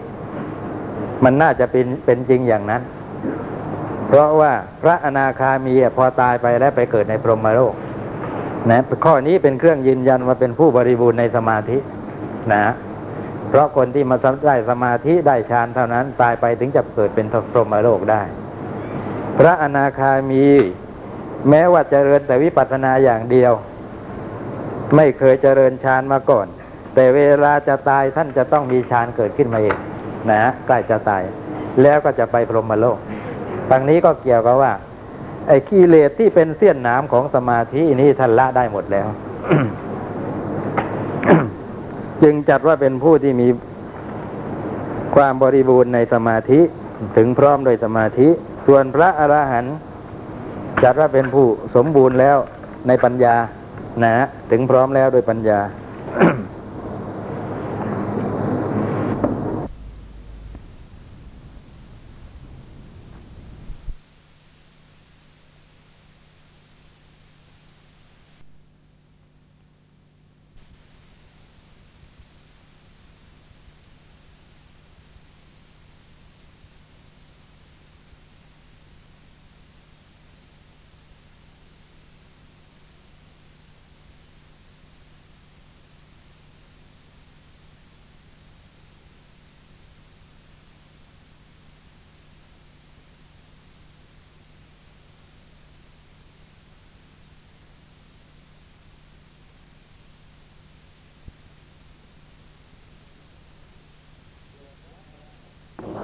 [1.24, 2.82] มันน่าจะเป็นเป็นจริงอย่างนั้น
[4.06, 7.74] เพราะว่าพระอนาคามีพอตายไปแล้วไปเกิดในพรหมโลก
[8.70, 11.78] นะข้อนี้เป็นเครื่องยืนยันว่าเป็นผู้บริบูรณ์ในสมาธิ
[12.52, 12.64] นะ
[13.48, 18.22] เพราะคนที่มาได้สมาธิได้ฌานเท่านั้นตายไปถึงจะเกิดเป็นพรหมโลกได้
[19.38, 20.44] พระอนาคามี
[21.50, 23.52] แม้ว่าเจริญแต่วิปัสสนาอย่างเดียว
[24.96, 26.46] ไม่เคยเจริญฌานมาก่อน
[26.94, 29.76] แต่เวลาจะตายท่านจะต้องมีฌานเกิดขึ้นมาเอง
[30.30, 31.22] นะใกล้จะตาย
[31.82, 32.98] แล้วก็จะไปพรหมโลก
[33.70, 34.72] ทางนี้ก็เกี่ยวกับว่า
[35.48, 39.08] ไอ้กิเลสที่เป็นเสี้ยนน้ำของสมาธินี้ท่านละได้หมดแล้ว
[42.22, 43.48] จึงจัดว่าเป็นผู้ที่มี
[45.14, 46.60] ความบริบูรณ์ในสมาธิ
[47.16, 48.28] ถึงพร้อมโดยสมาธิ
[48.66, 49.76] ส่วนพระอรหันต์
[50.82, 52.36] จัดว่าเป็นผู้สมบูรณ์แล้ว
[52.88, 53.34] ในปัญญา
[54.04, 54.14] นะ
[54.50, 55.60] ถึงพร้อมแล้วโดยปัญญา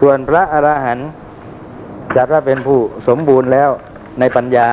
[0.00, 1.08] ส่วนพระอรหันต์
[2.16, 3.70] จัดว่าเป็นผู้สมบูรณ์แล้ว
[4.20, 4.68] ในปัญญา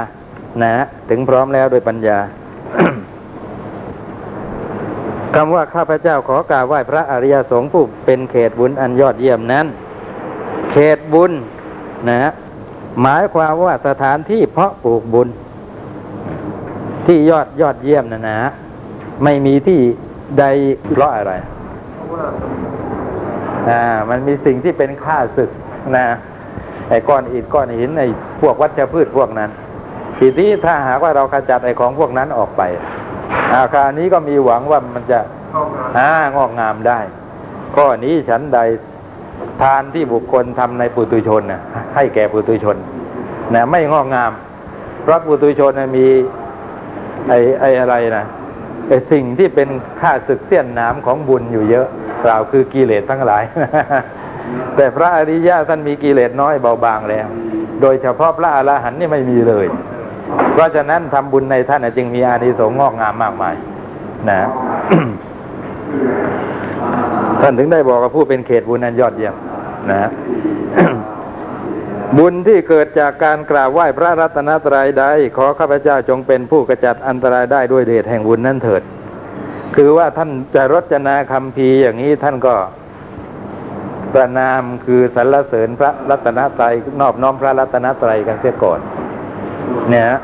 [0.64, 0.74] นะ
[1.10, 2.18] ถึงพร้อมแล้วโดยปัญญา
[5.36, 9.66] คำว่าข้าพเจ้าขอกราบไหว้พระอริยสงฆ์ผู้เป็นเขตบุญอันยอดเยี่ยมนั้น
[10.72, 11.32] เขตบุญ
[12.10, 12.32] นะฮะ
[13.02, 15.30] หมายความว่าสถานที่เพาะปลูกบุญ
[17.06, 18.38] ที่ยอดยอดเยี่ยมนะนะ
[19.24, 19.80] ไม่มีที่
[20.40, 20.46] ใด
[20.92, 21.34] เพราะอะไร
[23.66, 25.50] เพราะว่าอ่ามันมีสิ่งที่เป็นค่าศึก
[25.98, 26.08] นะ
[26.90, 28.08] ไอ้ก้อนอิฐก้อนหินไอ้
[28.42, 29.50] พวกวัชพืชพวกนั้น
[30.18, 32.62] ทีนี้ถ้าหากว่าเราขจัดไอ้ของพวกนั้นออกไป
[33.56, 35.20] อาคารนี้ก็มีหวังว่ามันจะ
[35.52, 37.00] เข้างานอ่างอกงามได้
[37.76, 38.60] ข้อนี้ฉันใด
[39.62, 41.62] ทานที่บุคคลทำในปุตุชนน่ะ
[41.96, 42.78] ให้แก่ปุตุชน
[43.54, 44.32] นะไม่งอกงาม
[45.04, 46.06] เพราะปุตุชนน่ะมี
[47.30, 48.26] ไอ้ไอ้อะไรนะ
[48.88, 49.70] ไอ้สิ่งที่เป็น
[50.02, 51.88] ค่าศึกเสี้ยนน้ำของบุญอยู่เยอะ
[52.26, 53.44] กล่าวคือกิเลสทั้งหลาย
[54.76, 57.28] แต่พระอริยะท่านมีกิเลสน้อยเบาบางแล้ว
[57.82, 59.68] โดยเฉพาะพระอรหันต์นี่ไม่มีเลย
[60.54, 63.56] เพราะฉะนั้นทำบุญในท่านจึงมีอานิสงส์งอกงามมากมาย
[64.30, 64.48] นะ
[67.42, 69.36] ท่านถึงได้บอกว่าผู้เป็นเขตบุญนั้นยอดเยี่ยม
[69.92, 70.10] นะ
[72.18, 75.06] บุญที่เกิดจากการกราบไหว้พระรัตนตรัยใด
[75.38, 78.82] ขอข้าพเจ้าจงเป็นผู้กระจัดอันตรายได้ด้วยเดชแห่งบุญนั้นเถิด
[79.76, 82.56] คือว่าท่านจะรจนาคำพีอย่างนี้ท่านก็
[84.14, 88.80] ประนามคือสรรเสริญพระรัตนตรัยนอบน้อมพระรัตนตรัยกันเสียก่อน
[89.90, 90.20] เนี่ยฮะ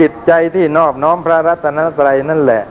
[0.00, 2.64] จิตใจที่นอบน้อมพระรัตนตรัยนั่นแหละ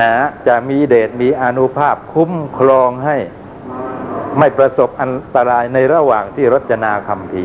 [0.00, 0.12] นะ
[0.46, 3.16] จะมีเดชมีอนุภาพคุ้มครองให้
[4.38, 7.44] ไม่ประสบอันตรายในระหว่างที่รจนาคำพี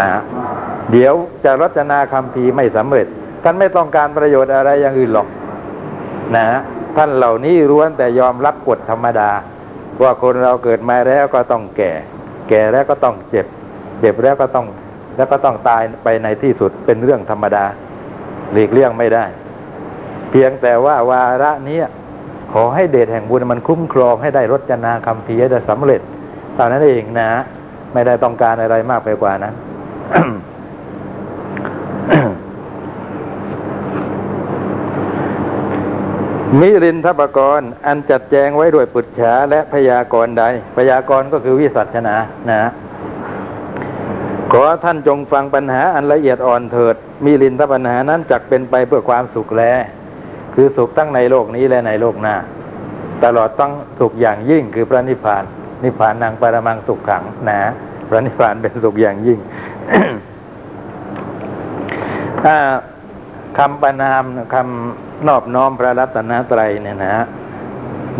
[0.00, 0.08] นะ
[0.90, 3.06] เดี๋ยวจะรจนาคำพีไม่สำเร็จ
[3.42, 5.28] ท่านไม่ต้องการประโยชน์อะไรอย่างอื่นหรอก
[6.34, 6.46] นะ
[6.96, 9.30] ท่านเหล่านี้ร้วนแต่ยอมรับกฎธรรมดา
[10.02, 11.92] ว่าคนเราเกิดมาแล้วก็ต้องแก่
[12.48, 13.46] แก่แล้วก็ต้องเจ็บ
[14.00, 14.66] เจ็บแล้วก็ต้อง
[15.16, 17.64] แล้วก็ต้องตายไปในที่สุดเป็นเรื่องธรรมดา
[18.52, 19.24] หลีกเลี่ยงไม่ได้
[20.30, 21.78] เพียงแต่ว่าวาระนี้
[22.52, 26.00] ขอให้เดชแห่งบุญมันคุ้มครองให้ได้รจนาคำพีร์ให้ได้สำเร็จ
[26.54, 27.30] เท่านั้นเองนะ
[27.92, 29.54] ไม่ได้ต้องการอะไรมากไปกว่านั้น
[36.60, 40.44] มิรินทปกรณ์อันจัดแจงไว้ด้วยปุจฉาและพยากรณ์ใด
[40.76, 42.16] พยากรณ์ก็คือวิสัชนา
[42.50, 42.70] นะ
[44.52, 49.62] ขอท่านจงฟังปัญหาอันละเอียดอ่อนเถิด มิรินทปัญหานั้นจักเป็นไปเพื่อความสุขแล
[50.54, 52.36] คือสุขทั้งในโลกนี้และในโลกหน้า
[53.24, 55.44] ตลอดต้องสุขอย่างยิ่งคือพระนิพพาน
[55.84, 57.60] นิพพานนางปรมังสุขขังนะ
[58.08, 59.38] พระนิพพานเป็นสุขอย่างยิ่ง
[62.42, 62.56] ถ้า
[63.58, 64.22] คำประนาม
[64.54, 67.26] คำ นอบน้อมพระรัตนตรัยเนี่ยนะฮะ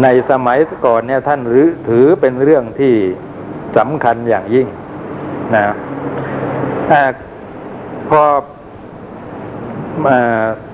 [0.03, 2.94] ในสมัยก่อนเนี่ยท่านรือถือเป็นเรื่องที่
[3.78, 4.66] สำคัญอย่างยิ่ง
[5.55, 5.74] นะ
[8.11, 8.22] พอ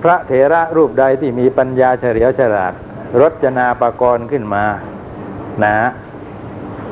[0.03, 2.73] พระเถระรูปใดที่มีปัญญาเฉลียวฉลาด
[3.21, 4.65] รจนาปกรณ์ขึ้นมา
[5.65, 5.75] นะ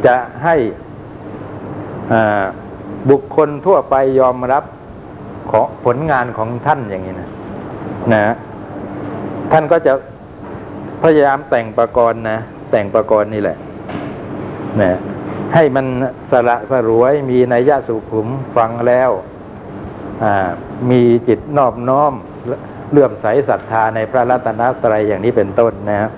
[0.06, 0.56] จะให้
[3.10, 4.64] บุคคลทั่วไปยอมรับ
[5.50, 7.30] ของผลงานของท่านอย่างนี้นะ
[8.12, 8.34] นะ
[9.52, 9.92] ท่านก็จะ
[11.02, 12.38] พยายามแต่งประกรณ์นะ
[12.70, 13.56] แต่งประกรณ์นี่แหละ
[14.80, 14.98] นะ
[15.54, 15.86] ให้มัน
[16.30, 19.10] สละสรวยมีนัยยะสุขุมฟังแล้ว
[20.90, 22.12] มีจิตนอบน้อม
[22.90, 26.10] เลื่อมใสศรัทธาในพระรัตนตรัยอย่างนี้เป็นต้นนะครับ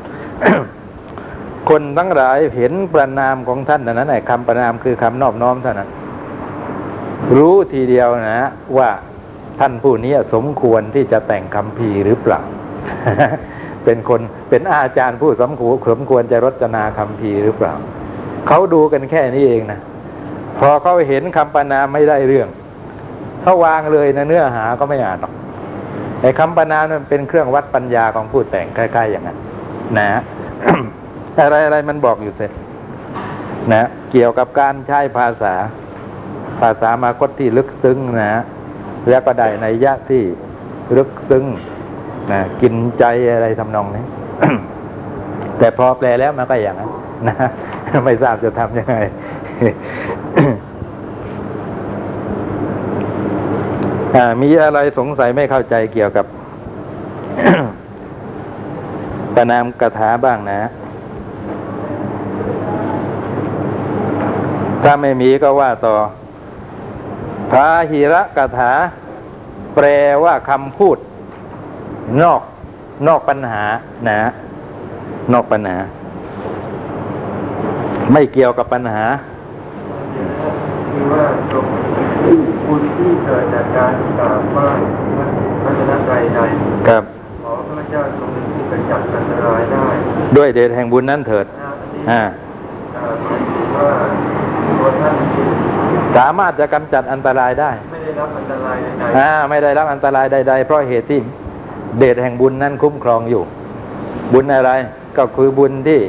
[1.69, 5.89] คนทั้งหลายเห็นประนามของท่านนั้นไอ้คำประนามคือคำนอบน้อมเท่านั้น
[7.37, 8.91] รู้ทีเดียวนะ ว่า
[9.61, 12.41] ท่านผู้นี้สมควรที่จะแต่งคำพีหรือเปล่า
[13.85, 14.21] เป็นคน
[14.51, 17.75] เป็นอาจารย์ผู้สมควรสมควรจะรจนาคำพีหรือเปล่า
[18.49, 19.81] เขาดูกันแค่นี้เองนะ
[20.61, 22.49] พอเขาเห็นคำปนามไม่ได้เรื่อง
[23.43, 25.33] เขาวางเลยนะเนื้อหาก็ไม่อ่านหรอก
[26.21, 29.39] ไอ้คำปนามมันเป็นเครื่องวัดปัญญาของผู้แต่งใกล้ๆอย่างนั้น
[29.99, 30.21] นะ
[31.39, 32.51] อะไรอะไรมันบอกอยู่เสร็จ
[33.73, 35.55] นะเกี่ยวกับการใช้ภาษา
[36.61, 38.43] ภาษามากฏที่ลึกซึ้งนะ
[39.09, 40.23] แล้วก็ได้ในยะที่
[40.97, 41.45] ลึกซึ้ง
[42.31, 44.05] นะกินใจอะไรทำนองนี้
[45.59, 46.91] แต่พอแปลแล้วมันก็อย่างนั้น
[47.29, 47.37] นะ
[48.05, 48.97] ไม่ทราบจะทำยังไง
[54.43, 56.27] มีอะไรสงสัยไม่เข้าใจเกี่ยวกับ
[59.35, 60.61] ประนามกถาบ้างนะ
[64.85, 65.95] ถ้าไม่มีก็ว่าต่อ
[67.51, 68.73] พาหิระกถา
[69.75, 69.87] แปล
[70.25, 70.97] ว่าคำพูด
[72.21, 72.41] นอก
[73.09, 73.63] นอกปัญหา
[74.09, 74.21] นะ
[75.33, 75.77] นอกปัญหา
[78.13, 79.03] ไม่เกี่ยวกับปัญหา
[80.91, 81.67] คือว่าตรง
[82.67, 84.67] คุณที่เกิดจากการกราบไหว้
[85.63, 86.41] พระชนะใจใด
[86.89, 87.03] ครับ
[87.45, 89.87] ขอพระเจ้าทรงเป็นที่กระจัดอันตรายได้
[90.37, 92.23] ด้วยเดชแห่งบุญนั้นเถิดนะอันนี้อ่า
[92.95, 93.89] เอ่อหมายถึงว่า
[94.79, 95.47] ตัวท่านที่
[96.17, 101.21] สามารถจะกำจัดอันตรายได้ ไม่ได้รับอันตรายใดอ่าไม่ได้รับอันตรายใดๆเพราะเหตุที่
[101.99, 103.43] เดชแห่งบุญนั้นคุ้มครองอยู่
[104.33, 104.71] บุญอะไร
[105.17, 106.01] ก็คือบุญที่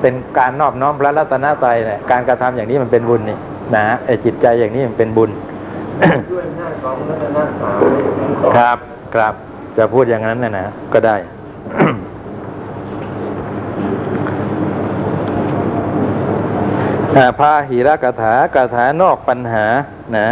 [0.00, 3.38] เป็นการนอบน้อมพระรัตนตรัยเนี่ยการกระทำอย่างนี้มันเป็นบุญนี่
[3.74, 8.78] นะไอ้จิตใจอย่างนี้มันเป็นบุญๆด้วยหน้าจของรัตนสาวคุ้มครองครับ
[9.14, 9.34] ครับ
[9.76, 11.16] จะพูดอย่างนั้นนะนะก็ได้
[17.16, 19.66] อ่าพาหิรกถากถานอกปัญหา
[20.16, 20.28] นะ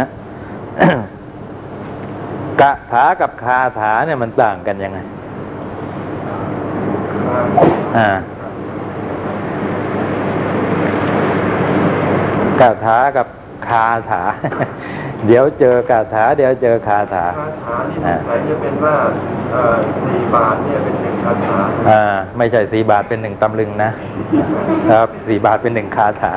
[2.61, 4.99] กถากับคาถาเนี่ยมันต่างกันยังไง
[7.97, 8.09] อ่า
[12.59, 13.27] กถากับ
[13.67, 14.21] คาถา
[15.25, 18.95] เดี๋ยวเจอกถา เดี๋ยวเจอคาถาคาถานี่สงสัยจะเป็นว่า
[19.51, 21.57] เอ่อสี่บาทเนี่ยเป็นหนึ่งคาถา
[21.89, 22.01] อ่า
[22.37, 23.91] ไม่ใช่สี่บาทเป็นหนึ่งตำลึงนะ
[24.91, 26.33] ครับสี่บาทเป็นหนึ่งคาถา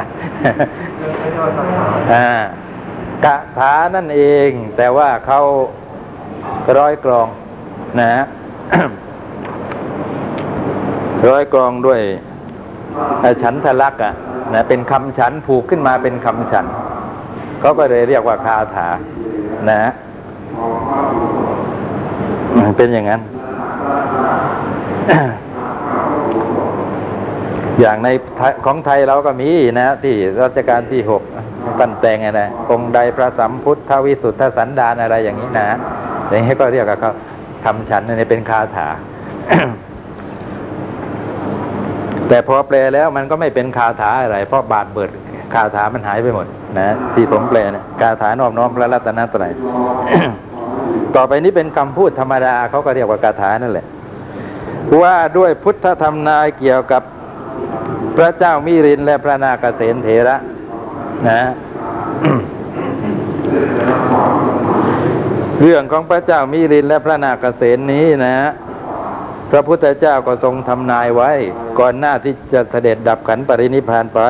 [1.01, 2.29] ไม่ใช่ว่าคาถาอ่า
[3.25, 5.41] กะถานั่นเอง แต่ว่าเขา
[6.79, 7.27] ร้อยกรอง
[8.01, 8.25] นะฮะ
[11.29, 12.01] ร้อยกรองด้วย
[13.43, 14.15] ฉันทะลักอะ
[14.55, 16.67] นะเป็นคำฉันผูกขึ้นมาเป็นคำฉัน
[17.61, 18.89] เขาก็เลยเรียกว่าคาถา
[19.71, 19.93] นะฮะ
[22.77, 23.21] เป็นอย่างนั้น
[27.81, 28.09] อย่างใน
[28.65, 31.23] ของไทยเราก็มีนะ ที่รัชกาลที่หก
[31.79, 35.69] ปั้นแต่งไงนะองค์ใดพระสัมพุทธวิสุทธสันดานอะไรอย่างนี้นะ
[36.31, 37.13] อย่างนี้ก็เรียกว่าเขา
[37.65, 38.89] ทำฉันนี่เป็นคาถา
[42.29, 45.11] แต่พอแปลแล้วมันก็ไม่เป็นคาถาอะไร เพราะบาดเบิด
[45.55, 46.47] คาถามันหายไปหมด
[46.81, 49.53] นะที่ผมแปลนะคาถานอบน้อมพระรัตนตรัย
[51.17, 53.87] ต่อไปนี้เป็นคำพูดธรรมดาเขาก็เรียกว่าคาถานั่นแหละ
[55.03, 57.03] ว่าด้วยพุทธธรรมนายเกี่ยวกับ
[58.17, 60.37] พระเจ้ามิรินและพระนาคเษนเถระ
[61.29, 61.41] นะ
[65.61, 68.37] เรื่องของพระเจ้ามิรินและพระนาคเษนนี้นะ
[69.51, 71.31] พระพุทธเจ้าก็ทรงทำนายไว้
[71.79, 74.21] ก่อนหน้าที่จะเสด็จดับขันปรินิพานไป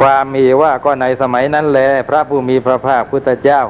[0.00, 3.62] ความมีว่าก็ในสมัยนั้นแล พระผู้มีพระภาคพุทธเจ้า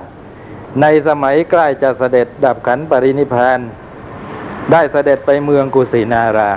[0.81, 3.61] ในสมัยใกล้จะเสด็จดับขันปรินิพพาน
[4.73, 6.51] ได้เสด็จไปเมืองกุสินารา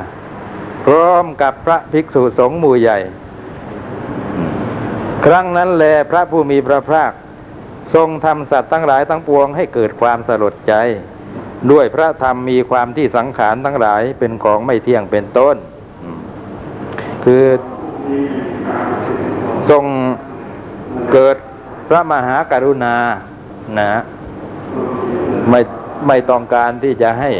[0.86, 2.97] พร้อมกับพระภิกษุสงฆ์หมู่ใหญ่
[5.26, 7.11] ครั้งนั้นแลพระผู้มีพระภาค
[7.94, 10.74] ทรงทำสัตว์ทั้งหลายทั้งปวงให้เกิดความสลดใจ
[11.72, 15.56] ด้วยพระธรรมมีความที่สังขารทั้งหลายเป็นของไม่เที่ยงเป็นต้น
[17.26, 17.46] คือ
[19.70, 19.86] ทรง
[21.14, 21.38] เกิด
[21.90, 22.96] พระมหากรุณา
[23.80, 24.02] นะ
[25.50, 25.62] ไม่
[26.08, 27.32] ไม่ต้องการที่จะให้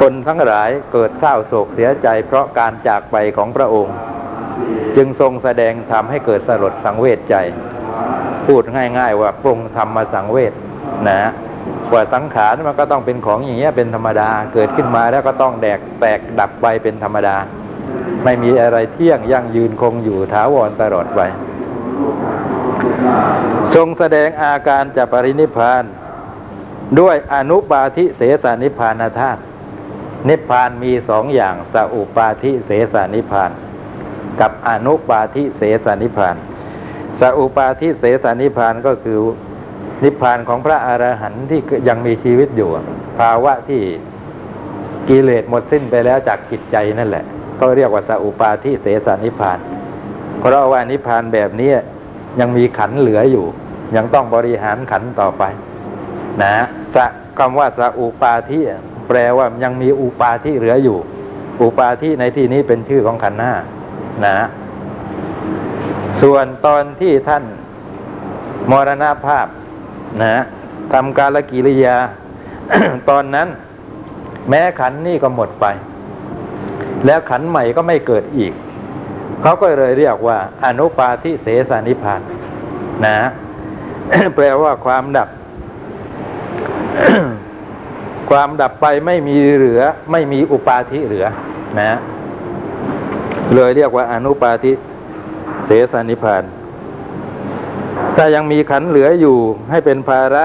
[0.00, 3.96] คนทั้งหลายเกิดเศร้าโศกเสียใจ เพราะการจากไปของพระองค์
[4.96, 7.36] จึงทรงแสดงทำให้เกิดสลดสังเวชใจ
[8.50, 10.52] พูดง่ายๆ ว่าพระองค์ทำมาสังเวช
[11.08, 11.22] นะ
[11.92, 17.36] ว่าสังขารมันก็ต้องเป็นของอย่างเงี้ยเป็นธรรมดา เกิดขึ้นมาแล้วก็ต้องแดกแตกดับไปเป็นธรรมดา
[18.24, 21.20] ไม่มีอะไรเที่ยงยั่งยืนคงอยู่ถาวรตลอดไป
[23.74, 25.82] ทรงแสดงอาการจะปรินิพาน
[27.00, 29.40] ด้วยอนุปาทิเสสนิพานธาตุ
[30.28, 33.50] นิพพานมีสองอย่างสอุปาทิเสสนิพาน
[34.40, 36.36] กับอนุปาทิเสสนิพพาน
[37.20, 39.18] สอุปาทิเสสนิพานก็คือ
[40.04, 42.68] นิพพานของพระอรหันต์ที่ยังมีชีวิตอยู่
[43.18, 43.82] ภาวะที่
[45.08, 47.24] กิเลสหมดสิ้นไปแล้วจากจิตใจนั่นแหละ
[47.60, 49.58] ก็เรียกว่าสอุปาทิเสสนิพาน
[50.40, 51.72] เพราะว่านิพานแบบนี้
[52.40, 53.46] ยังมีขันเหลืออยู่
[53.96, 55.42] ยังต้องบริหารขันต่อไป
[56.42, 56.64] นะ
[56.94, 57.06] สะ
[57.38, 58.60] คำว่าสอุปาทิ
[59.08, 60.98] แปลว่ายังมีอุปาทิเหลืออยู่
[61.62, 63.52] อุปาทิในที่นี้เป็นชื่อของขันหน้า
[64.26, 64.36] นะ
[66.22, 67.44] ส่วนตอนที่ท่าน
[68.70, 69.46] มรณภาพ
[70.22, 70.42] นะ
[70.92, 71.96] ทำการละกิริยา
[73.10, 73.48] ตอนนั้น
[74.48, 75.66] แม้ขันนี่ก็หมดไป
[77.06, 78.52] แล้วขันใหม่ก็ไม่เกิดอีก
[79.42, 82.20] เขาก็เลยเรียกว่า อนุปาทิเสสนิพพาน
[83.06, 83.18] นะ
[84.34, 85.28] แปลว่าความดับ
[88.30, 91.26] ความดับไปไม่มีเหลือ ไม่มีอุปาทิเหลือ
[91.80, 91.92] นะ
[93.54, 94.72] เลยเรียกว่าอนุปาทิ
[95.72, 96.44] เสสนิพาน
[98.16, 99.36] ถ้ายังมีขันเหลืออยู่
[99.70, 100.44] ให้เป็นภาระ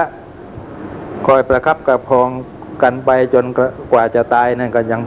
[1.26, 2.28] คอยประคับประคอง
[2.82, 3.44] กันไปจน
[3.92, 5.00] กว่าจะตายนั่นก็ยัง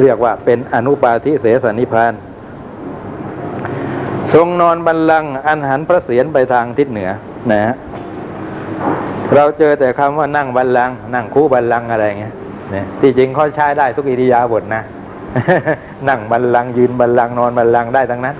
[0.00, 2.12] เรียกว่าเป็นอนุปาทิเสสนิพาน
[4.34, 7.10] ทรงนอนบัลลังก์อันหันพระเศียรไปทางทิศเหนือ
[7.50, 7.74] นะฮะ
[9.34, 12.34] เราเจอแต่คำว่านั่งบัลลังก์นั่งคู่บัลลังก์อะไรเงี้ย
[12.74, 14.82] นี่ที่จริงเขาใช้ได้ทุกอิริยาบถนะ
[16.08, 18.36] นั่งบัลลังก์ยืนบัลลังก์นอนบัลลังก์ได้ทั้งนั้น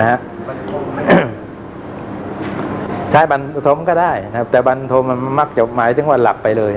[0.00, 0.18] นะฮะ
[3.10, 6.72] ใช้บรรทมก็ได้นะครับ แต่บรรทมมันมักจะหมายถึงว่าหลับไปเลย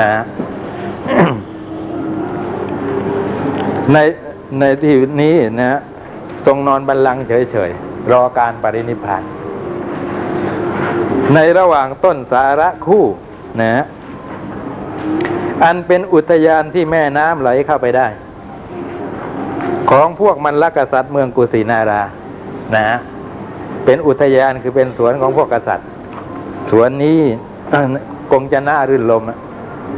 [0.00, 0.22] นะฮะ
[3.92, 3.98] ใน
[4.60, 5.80] ในที่นี้นะฮะ
[6.46, 9.22] ทรงนอนบัลลังก์เฉยๆ รอการปรินิพพาน
[11.34, 13.04] ในระหว่างต้นสาระคู่
[13.60, 13.84] นะฮะ
[15.64, 18.06] อันเป็นอุทยานที่แม่น้ำไหลเข้าไปได้
[19.90, 22.02] ของพวกมันลกษัตริย์เมืองกุสินารา
[22.76, 22.88] นะ
[23.84, 25.88] เป็นอุทยานคือเป็นสวนของพวกกษัตริย์
[26.70, 27.20] สวนนี้
[27.70, 27.86] เอ่อ
[28.30, 29.22] คงจะน่ารื่นลม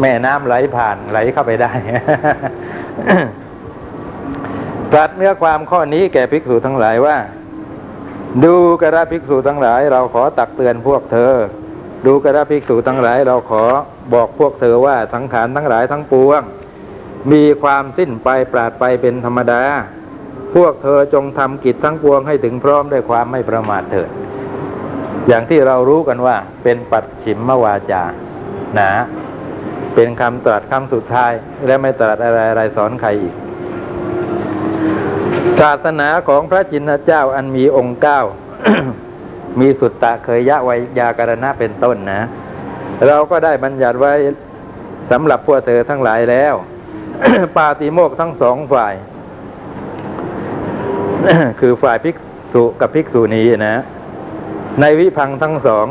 [0.00, 1.70] แม่น้ำไหลผ่านไหลเข้าไปได้
[4.92, 7.16] ตรัสเนื้อความข้อนี้แก่ภิกษุทั้งหลายว่า
[8.44, 11.32] ดูกระภิกษุทั้งหลาย เราขอตักเตือนพวกเธอ
[12.06, 13.64] ดูกระภิกษุทั้งหลาย เราขอ
[14.14, 16.42] บอกพวกเธอว่าสังขารทั้งหลายทั้งปวง
[17.32, 19.62] มีความสิ้นไปปราดไปเป็นธรรมดา
[20.54, 24.10] พวกเธอจงทำกิจทั้งปวงให้ถึงพร้อมด้วยความไม่ประมาทเถิด
[25.28, 28.02] อย่างที่เรารู้กันว่า เป็นปัดฉิมมวาจา
[28.78, 28.90] นะ
[29.94, 31.32] เป็นคำตรัสคำสุดท้าย
[31.66, 33.34] และไม่ตรัสอะไรอะไรสอนใครอีก
[35.60, 38.20] ศาสนาของพระจินเจ้าอันมีองค์เก้า
[39.60, 42.20] มีสุตตะเคยยะไวยาการณะเป็นต้นนะ
[43.06, 44.12] เราก็ได้บัญญัติไว้
[45.10, 46.54] สำหรับพวกเธอทั้งหลายแล้ว
[47.56, 48.94] ปาติโมกข์ทั้งสองฝ่าย
[51.60, 52.16] คือฝ่ายภิก
[52.52, 53.76] ษุกับภิกษุณีนะ
[54.80, 55.86] ในวิพังทั้งสอง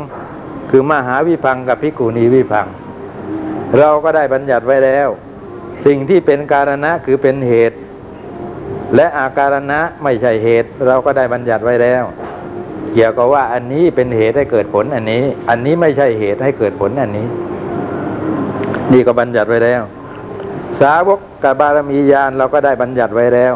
[0.70, 2.66] คือมหาวิพังกับภิกขุณีวิพัง
[3.78, 5.08] เราก็ได้บัญญัติไว้แล้ว
[5.86, 7.76] สิ่งที่เป็นการณะคือเป็นเหตุ
[8.96, 12.04] และอาการณะไม่ใช่เหตุ เราก็ได้บัญญัติไว้แล้ว
[12.92, 17.26] เกี่ยวกับว่าอันนี้เป็นเหตุให้เกิดผลอันนี้ อันนี้ไม่ใช่เหตุให้เกิดผลอันนี้
[18.92, 19.82] นี่ก็บัญญัติไว้แล้ว
[20.80, 23.54] สาวกกับบารมีญาณเราก็ได้บัญญัติไว้แล้ว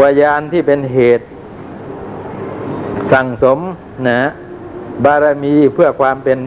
[0.00, 1.26] วายานที่เป็นเหตุ
[3.12, 3.58] สั่งสม
[4.08, 4.20] นะ
[5.04, 6.38] บารมีเพื่อความเป็น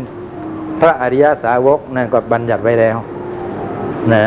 [0.80, 2.97] พระอริยสาวกนั่นก็บัญญัติไว้แล้ว
[4.14, 4.26] นะ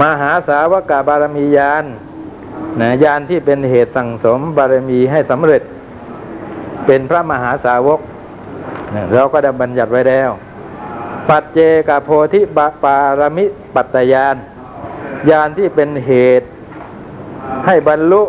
[0.00, 1.84] มหาสาวกบารมีญาณ
[2.80, 5.62] นะญาณที่เป็นเหตุสั่งสมบารมีให้สำเร็จ
[6.86, 8.00] เป็นพระมหาสาวก
[8.94, 10.30] นะเราก็ได้บัญญัติไว้แล้ว
[11.28, 14.36] ปัจเจกโพธิบาปารมิปัตตยาน
[15.30, 16.48] ญาณที่เป็นเหตุ
[17.66, 18.22] ให้บรรลุ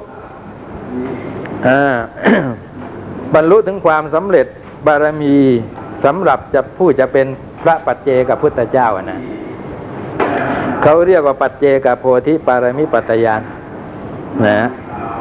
[3.34, 4.46] บรรลุถึงความสำเร็จ
[4.88, 5.38] บารมี
[6.06, 7.28] สำหรับจะผู้จะเป็น
[7.64, 9.20] พระปัจเจกับพุทธเจ้านะ
[10.84, 13.42] เขาเรียกว่าปัจเจกับโพธิปารมิปัตยาน
[14.48, 14.60] นะ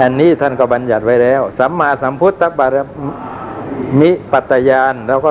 [0.01, 2.77] อันนี้ท่านก็บัญญัติไว้แล้วสัมมาสัมพุทธปาร
[4.01, 5.31] มิปัตยานเราก็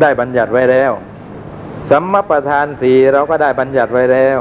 [0.00, 0.92] ได้บัญญัติไว้แล้ว
[1.90, 4.38] สัมมาประธานสีเราก็ได้บัญญัติไว้แล้ว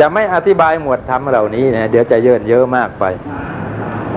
[0.00, 3.04] จะไม่อธิบายหมวดธรรมเหล่านี้นะเดี๋ยวจะเยินเยอะมากไป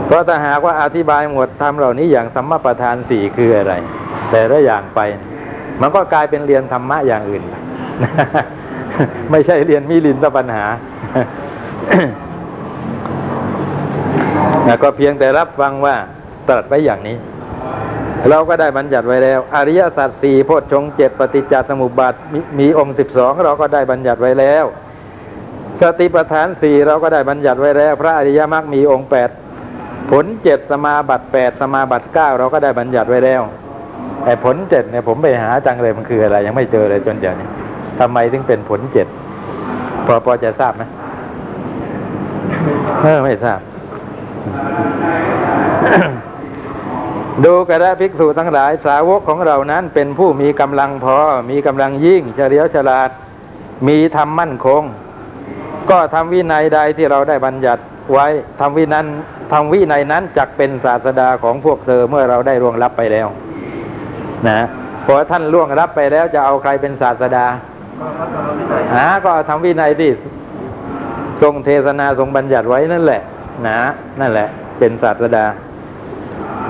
[0.05, 3.74] เพราะถ้าหากว่าอธิบายหมวดธรรมเหล่านี้อย่างสัมมาประธานสี่คืออะไร
[4.32, 4.99] แต่ละอย่างไป
[5.82, 7.43] มันก็กลายเป็นเรียนธรรมะอย่างอื่น
[9.32, 10.66] ไม่ใช่เรียนมิลินตปัญหา
[14.84, 15.95] ก็เพียงแต่รับฟังว่า
[16.47, 17.18] ตรัสไว้อย่างนี้
[18.30, 24.66] เราก็ได้บัญญัติไว้แล้ว อริยสัจสี่โพชฌงเจ็ดปฏิจจสมุปบาทมมีองค์สิบสองเราก็ได้บัญญัติไว้แล้ว
[25.82, 29.30] สติปัฏฐานสี่เราก็ได้บัญญัติไว้แล้ว พระอริยมรรคมีองค์แปด
[30.11, 33.41] ผลเจ็ดสมาบัติแปดสมาบัติเก้าเราก็ได้บัญญัติไว้แล้ว
[34.23, 37.47] แต่ผลเจ็ดเนี่ยผมไปหาจังเลยมันคืออะไร ยังไม่เจอเลยจนเดี๋ยวนี้
[37.99, 39.07] ทำไมถึงเป็นผลเจ็ด
[40.05, 40.84] พอพอจะทราบไหม
[43.01, 43.59] เออไม่ทราบ
[47.45, 51.17] ดูกระภิกษุทั้งหลายสาวกของเรานั้นเป็นผู้มีกำลังพอ
[51.49, 53.09] มีกำลังยิ่งเฉลียวฉลาด
[53.88, 54.84] มีธรรมมั่นคง
[55.89, 57.81] ก็ทำวินัยใดที่เราได้บัญญัติ
[58.13, 58.27] ไว้
[58.59, 59.05] ทำวินั้น
[59.51, 63.27] ทำวินัยนั้นจักเป็นศาสดาของพวกเธอเมื่อเราได้ร่วงรับไปแล้ว
[64.47, 64.59] นะ
[65.05, 67.45] พอท่านล่วงรับไปแล้วจะเอาใครเป็นศาสดา
[68.95, 70.11] หาก็ทำวินัยที่
[71.41, 73.21] ทรงเทศนาทรงบัญญัติไว้นั่นแหละ
[73.67, 73.79] นะ
[74.19, 74.47] นั่นแหละ
[74.79, 75.45] เป็นศาสดา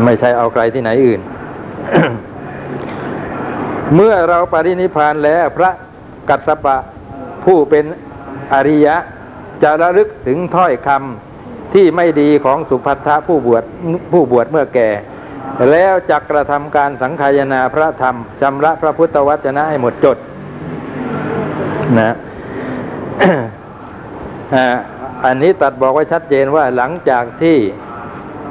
[0.03, 1.21] ไม่ใช่เอาใครที่ไหนอื่น
[3.95, 5.71] เมื่อเราปรินิพพานแล้วพระ
[6.29, 6.77] กัสสปะ
[7.45, 7.85] ผู้เป็น
[8.53, 8.95] อริยะ
[9.63, 13.63] จะระลึกถึงถ้อยคำที่ไม่ดีของสุภัททะผู้บวช
[14.11, 14.89] ผู้บวชเมื่อแก่
[15.71, 20.17] แล้วจักระทำการสังขายนาพระธรรมชำระพระพุทธวจนะให้หมดจด
[21.99, 22.11] นะ
[25.25, 27.57] อันนี้ตัดบอกไว้ชัดเจนว่าหลังจากที่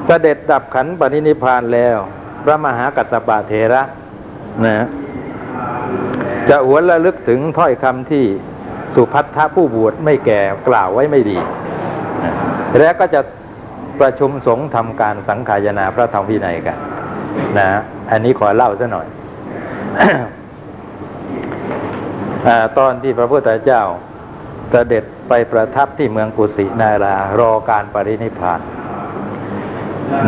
[0.07, 1.99] เสด็จดับขันปรินิพพานแล้ว
[2.45, 3.83] พระมหากัสสปะเทระ
[4.65, 4.87] นะ
[6.51, 8.27] จะหวนระลึกถึงถ้อยคำที่
[8.95, 11.39] สุพัทธะผู้บวชไม่แก่กล่าวไว้ไม่ดี
[12.79, 13.21] แล้วก็จะ
[14.01, 16.79] ประชุมสงฆ์ทำการสังขายนาพระธรรมวินัยกัน
[17.59, 17.69] นะ
[18.11, 19.07] อันนี้ขอเล่าซะหน่อย
[22.47, 23.83] อตอนที่พระพุทธเจ้า
[24.71, 28.61] เสด็จไปประทับที่เมืองกุสินารารอการปรินิพพาน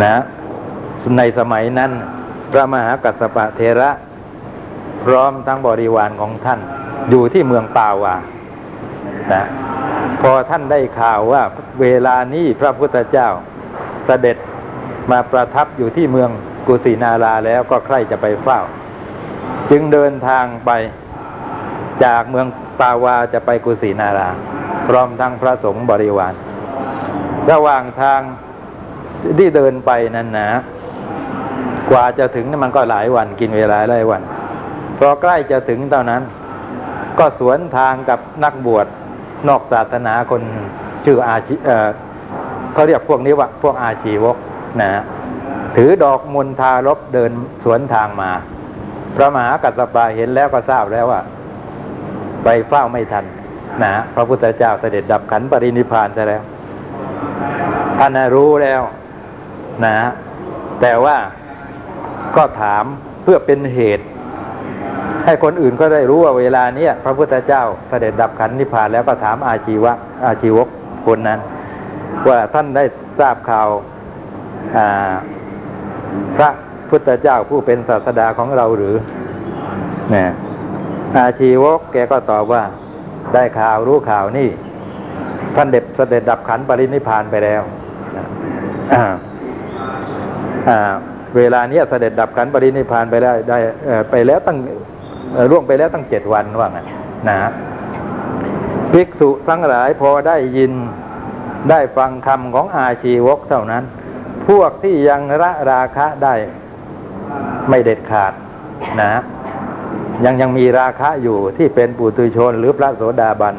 [0.05, 0.17] นะ
[1.17, 1.91] ในสมัยนั้น
[2.53, 3.91] พระมหากัสสปะเทระ
[5.05, 6.61] พร้อมทั้งบริวารของท่าน
[7.11, 8.15] อยู่ที่เมืองปาวา
[9.33, 9.45] นะ
[10.23, 11.43] พอท่านได้ข่าวว่า
[11.81, 13.29] เวลานี้พระพุทธเจ้า
[14.07, 14.37] เสด็จ
[15.11, 16.31] มาประทับอยู่ที่เมือง
[16.67, 18.61] กุสินาราแล้วก็ใคร่จะไปเฝ้า
[19.71, 20.71] จึงเดินทางไป
[22.05, 22.47] จากเมือง
[22.81, 24.29] ปาวาจะไปกุสินารา
[24.89, 26.35] พร้อมทั้งพระสงฆ์บริวาร
[27.51, 28.21] ระหว่างทาง
[29.39, 30.51] ที่เดินไปนั้นนะ
[31.91, 34.23] กว่าจะถึงนี่มันก็หลายวันกินเวลาหลายวัน
[34.99, 36.23] พอใกล้จะถึงเท่านั้น
[37.19, 38.87] ก็สวนทางกับนักบวช
[39.49, 40.43] นอกศาสนาคน
[41.05, 41.89] ชื่ออาชีเออ
[42.73, 44.37] เขาเรียกพวกนี้ว่าพวกอาชีวก
[44.81, 45.03] นะฮะ
[45.77, 47.33] ถือดอกมณฑารบเดิน
[47.65, 48.31] สวนทางมา
[49.17, 51.21] พระมหากัสสปะเห็นแล้วก็ทราบแล้วว่า
[52.45, 53.25] ไปเฝ้าไม่ทัน
[53.83, 56.43] นะพระพุทธเจ้าเสด็จดับขันปรินิพพานซะแล้ว
[57.99, 58.83] ท่านรู้แล้ว
[59.85, 60.11] นะฮะ
[60.81, 61.17] แต่ว่า
[62.37, 62.85] ก็ถาม
[63.23, 64.07] เพื่อเป็นเหตุ
[65.27, 69.93] ให้คนอื่นก็ได้รู้ว่าเวลาเนี้ยพระพุทธเจ้าเสด็จดับขันธ์นิพพานแล้วก็ถามอาชีวะ
[70.27, 70.69] อาชีวก
[71.07, 71.41] คนนั้น
[72.29, 72.85] ว่าท่านได้
[73.19, 74.89] ทราบข่าวา
[76.37, 76.51] พระ
[76.91, 78.95] พุทธเจ้าผู้เป็นศาสดาของเราหรือ
[80.11, 80.31] เนี่ย
[81.17, 82.63] อาชีวกแกก็ตอบว่า
[83.35, 84.49] ได้ข่าวรู้ข่าวนี่
[85.57, 87.63] ท่านเด็ดเสด็จดับขันธ์ปรินิพพานไปแล้ว
[91.37, 93.59] เวลาเนี้ยเสด็จดับขันธ์ปรินิพพานไปได้ได้
[94.11, 94.59] ไปแล้วตั้ง
[95.35, 96.87] เอ่วงไปแล้วตั้งเจ็ดวันว่างั้น
[97.29, 97.37] นะ
[98.93, 100.73] ภิกษุทั้งหลายพอได้ยิน
[101.71, 103.85] ได้ฟังคำของอาชีวกเท่านั้น
[104.49, 106.35] พวกที่ยังละราคะได้
[107.69, 108.33] ไม่เด็ดขาด
[109.01, 109.13] นะ
[110.25, 113.55] ยังยังมีราคะอยู่ที่เป็นปุถุชนหรือพระโสดาบัน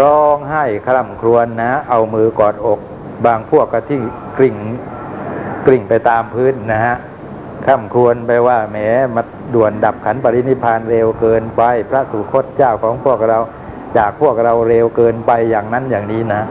[0.00, 2.80] ร้องไห้คร่ำครวญนะ เอามือกอดอก
[3.26, 4.00] บางพวกก็ที่
[4.38, 4.56] กริ่ง
[5.66, 6.96] กริ่งไปตามพื้นนะฮะ
[7.64, 8.76] คร่ำครวญไปว่าแหม
[9.14, 9.22] มา
[9.54, 13.38] ด่วนดับขันปรินิพานเร็วเกินไป พระสุคตเจ้าของพวกเรา
[13.98, 16.42] จากพวกเราเร็วเกินไปอย่างนั้นอย่างนี้นะ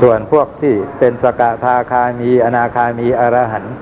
[0.00, 3.74] ส่วนพวกที่เป็นสกทาคามี อนาคามีอรหันต์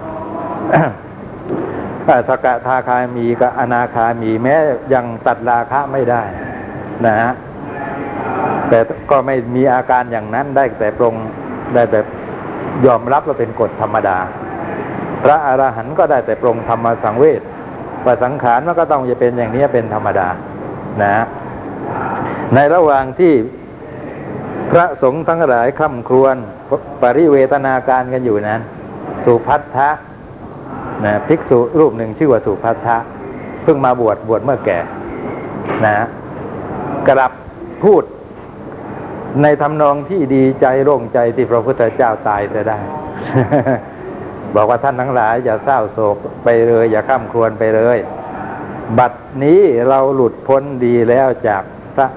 [2.28, 4.54] สกทาคามีกับอนาคามีแม้
[4.94, 6.22] ยังตัดราคะไม่ได้
[7.06, 7.32] นะฮะ
[8.68, 8.78] แต่
[9.10, 11.14] ก็ไม่มีอาการอย่างนั้นได้แต่ปรง
[11.74, 12.00] ได้แต่
[12.86, 14.18] ยอมรับว่าเป็นกฎธรรมดา
[15.24, 17.42] พระอรหันต์ก็ได้แต่ปรงธรรมสังเวช
[18.06, 20.28] ว่าสังขารมันก็ต้องจะเป็นอย่างนี้เป็นธรรมดา
[21.02, 21.24] นะ
[22.54, 23.32] ในระหว่างที่
[24.70, 26.36] พระสงฆ์ทั้งหลายคร่ำครวญ
[27.02, 28.60] ปริเวทนาการกันอยู่นั้น
[29.24, 29.90] สุพัทธะ
[31.04, 32.96] นะภิกษุรูปหนึ่งชื่อว่าสุพัทธะ
[33.62, 34.78] เพิ่งมาบวชบวชเมื่อแก่
[35.86, 35.96] นะ
[37.08, 37.32] กลับ
[37.84, 38.02] พูด
[39.42, 42.78] ในทำนองที่ดีใจโล่งใจที่พระพุทธเจ้าตายจะได้
[44.56, 47.98] บอกว่าท่านทั้งหลาย อย่าเศร้าโศกไปเลย อย่าข้ามครวญไปเลย
[48.98, 49.12] บัด
[49.44, 51.62] นี้เราหลุดพ้นดีแล้วจาก
[51.94, 52.08] พระ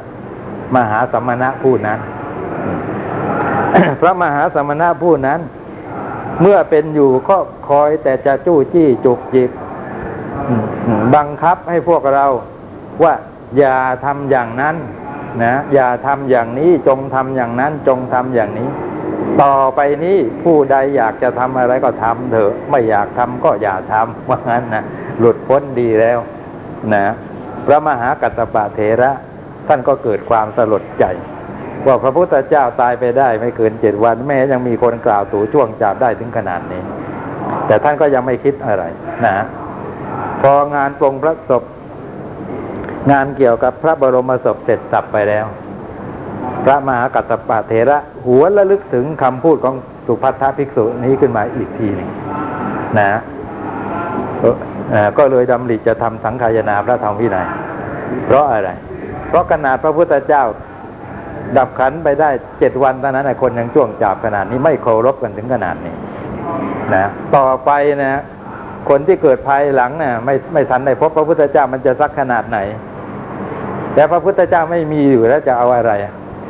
[0.75, 1.99] มหาสมณะผู้นั้น
[4.01, 5.39] พระมหาสมณะผู้นั้น
[6.41, 7.37] เมื่อเป็นอยู่ก็
[7.69, 9.49] คอยแต่จะจู้จี้จุกจิก
[11.15, 12.25] บังคับให้พวกเรา
[13.03, 13.13] ว่า
[13.57, 14.75] อย่าทำอย่างนั้น
[15.43, 18.69] นะอย่าทำอย่างนี้จงทำอย่างนั้นจงทำอย่างนี้
[19.41, 24.83] ต่อไปนี้ผู้ใดอยากจะทำอะไรก็ทำเถอะ ไม่อยากทำก็อย่าทำว่างั้นนะ
[25.19, 26.19] หลุดพ้นดีแล้ว
[26.93, 27.05] นะ
[27.65, 29.11] พระมหากัสปะเถระ
[29.67, 31.05] ท่านก็เกิดความสลดใจ
[31.85, 36.81] ว่าพระพุทธเจ้าตายไปได้ไม่เกินเจ็ดวัน แม้ยังมีคนกล่าวตู่ช่วงจาบได้ถึงขนาดนี้
[37.67, 38.83] แต่ท่านก็ยังไม่คิดอะไร
[39.25, 39.45] นะ
[40.41, 41.63] พองานปรงพระศพ
[43.11, 45.45] งานเกี่ยวกับพระบรมศพเสร็จสับไปแล้ว
[46.65, 47.97] พระมหากัสปะเถระ
[48.27, 49.75] หัวระลึกถึงคำพูดของ
[50.07, 52.09] สุภัททภิกษุนี้ขึ้นมาอีกทีหนึ่ง
[52.99, 53.11] นะ
[55.17, 57.47] ก็เลยดำริจะทำสังขายนาพระธรรมวินัย
[58.25, 58.69] เพราะอะไร
[59.29, 60.43] เพราะขนาดพระพุทธเจ้า
[61.57, 62.29] ดับขันไปได้
[62.59, 65.93] เจ็ดวันเท่านั้นคนยังจ้วงจับขนาดนี้ไม่เคารพกันถึงขนาดนี้
[66.95, 67.71] นะต่อไป
[68.03, 68.21] นะ
[68.89, 72.57] คนที่เกิดภายหลังนี่ยไม่ไม่ทันได้พบพระพุทธเจ้ามันจะสักขนาดไหน
[73.93, 75.91] แต่พระพุทธเจ้าไม่มีอยู่แล้วจะเอาอะไร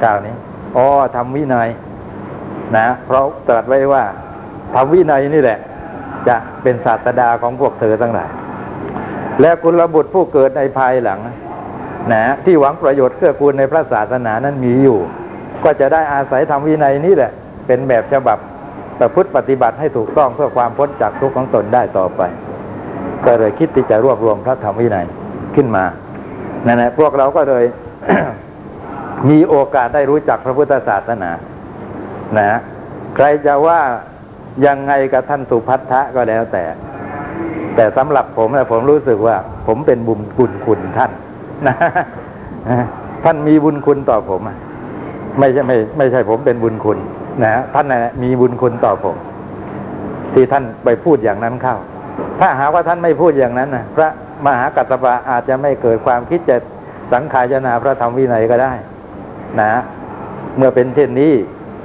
[0.04, 0.36] กล่าวนี้
[0.78, 0.86] อ๋อ
[1.16, 1.70] ทำวินัย
[2.78, 4.04] นะ เพราะตรัสไว้ว่า
[4.74, 5.60] ทำวินัยนี่แหละ
[6.28, 8.30] จะเป็นศาสดาของพวกเธอทั้งหลาย
[9.42, 11.20] และกุลบุตรผู้เกิดในภายหลัง
[12.14, 15.00] นะ ที่หวังประโยชน์เกื้อกูลในพระศาสนานั้นมีอยู่
[15.64, 17.32] ก็จะได้อาศัยทำวินัยนี่แหละ
[17.68, 18.38] เป็นแบบฉบับ
[19.00, 22.22] ประพฤติปฏิบัติให้ถูกต้องเพื่อความพ้นจากทุกข์ของตนได้ต่อไป
[23.26, 25.06] ก็เลยคิดที่จะรวบรวมพระธรรมวินัย
[25.56, 25.86] ขึ้นมา
[26.66, 27.64] นั่นแหละพวกเราก็เลย
[29.30, 31.32] มีโอกาสได้รู้จักพระพุทธศาสนา
[32.40, 32.52] นะ
[33.16, 33.80] ใครจะว่า
[34.66, 36.64] ยังไงกับท่านสุพัทธะก็แล้วแต่
[37.76, 39.36] แต่สำหรับผมนะผมรู้สึกว่า
[39.68, 41.12] ผมเป็นบุญบุญคุณท่าน
[41.68, 41.76] นะ
[43.24, 44.42] ท่านมีบุญคุณต่อผม
[45.40, 46.98] ไม่ใช่ไม่ไม่ใช่ผมเป็นบุญคุณ
[47.44, 49.16] นะท่านนะมีบุญคุณต่อผม
[50.34, 51.76] ที่ท่านไปพูดอย่างนั้นเข้า
[52.40, 54.10] ถ้าหากว่าท่านไม่พูดอย่างนั้นนะพระ
[54.46, 56.58] มหากัสสปะอาจจะไม่เกิดความคิดจะ
[57.12, 58.74] สังขายนาพระธรรมวินัยก็ได้
[59.62, 59.74] นะ
[60.58, 61.34] เมื่อเป็นเช่นนี้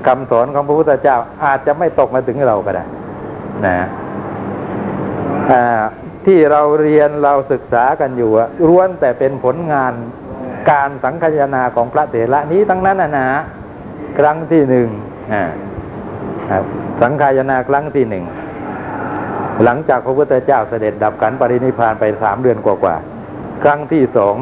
[0.07, 2.85] คำสอนของพระพุทธเจ้าอาจจะไม่ตกมาถึงเราก็ได้
[3.67, 3.77] นะ
[6.27, 9.93] ที่เราเรียนเราศึกษากันอยู่อะล้วนแต่เป็นผลงาน
[10.71, 13.29] การสังคายนาของพระเถระนี้ทั้งนั้นนะนะ
[14.19, 14.89] ครั้งที่หนึ่ง
[17.03, 18.25] สังคายนาครั้งที่หนึ่ง
[19.65, 24.35] หลังจากพระพุทธเจ้าเสด็จดับขันปรินิพานไปสามเดือนกว่าๆครั้งที่สอง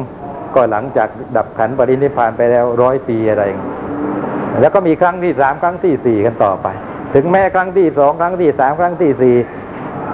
[0.55, 3.73] ก็หลังจากดับขันปรินิพานไปแล้วร้อยปีอะไรอย่างนี้
[4.59, 6.67] แล้วก็มีครั้งที่สามครั้งที่สี่กันต่อไป
[7.13, 9.35] ถึงแม้ครั้งที่สองครั้งที่สามครั้งที่สี่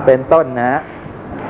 [0.06, 0.82] เป็นต้นนะ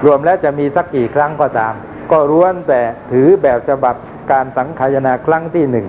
[0.05, 1.73] รวมแล้วจะมีสักกี่ครั้งก็ตาม
[2.11, 2.81] ก็ร้วนแต่
[3.11, 3.95] ถือแบบฉบับ
[4.31, 5.87] การสังขายนาครั้งที่หนึ่ง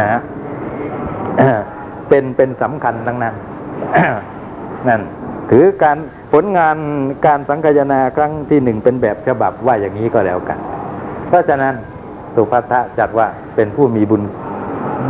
[0.00, 0.20] นะ
[2.08, 3.34] เป็นเป็นสำคัญทั้งนั้น
[4.88, 5.02] นั่น
[5.50, 5.98] ถือการ
[6.32, 6.76] ผลงาน
[7.26, 10.58] การสังคายนาครั้งที่หนึ่งเป็นแบบฉบับว่าอย่างนี้ก็แล้วกัน
[11.28, 11.74] เพราะฉะนั้น
[12.34, 14.22] สุภัทะจัดว่าเป็นผู้มีบุญ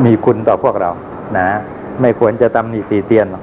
[0.05, 0.91] มีคุณต่อพวกเรา
[1.39, 1.49] นะ
[2.01, 3.43] ไม่ควรจะตำหนิตีเตียนหรอก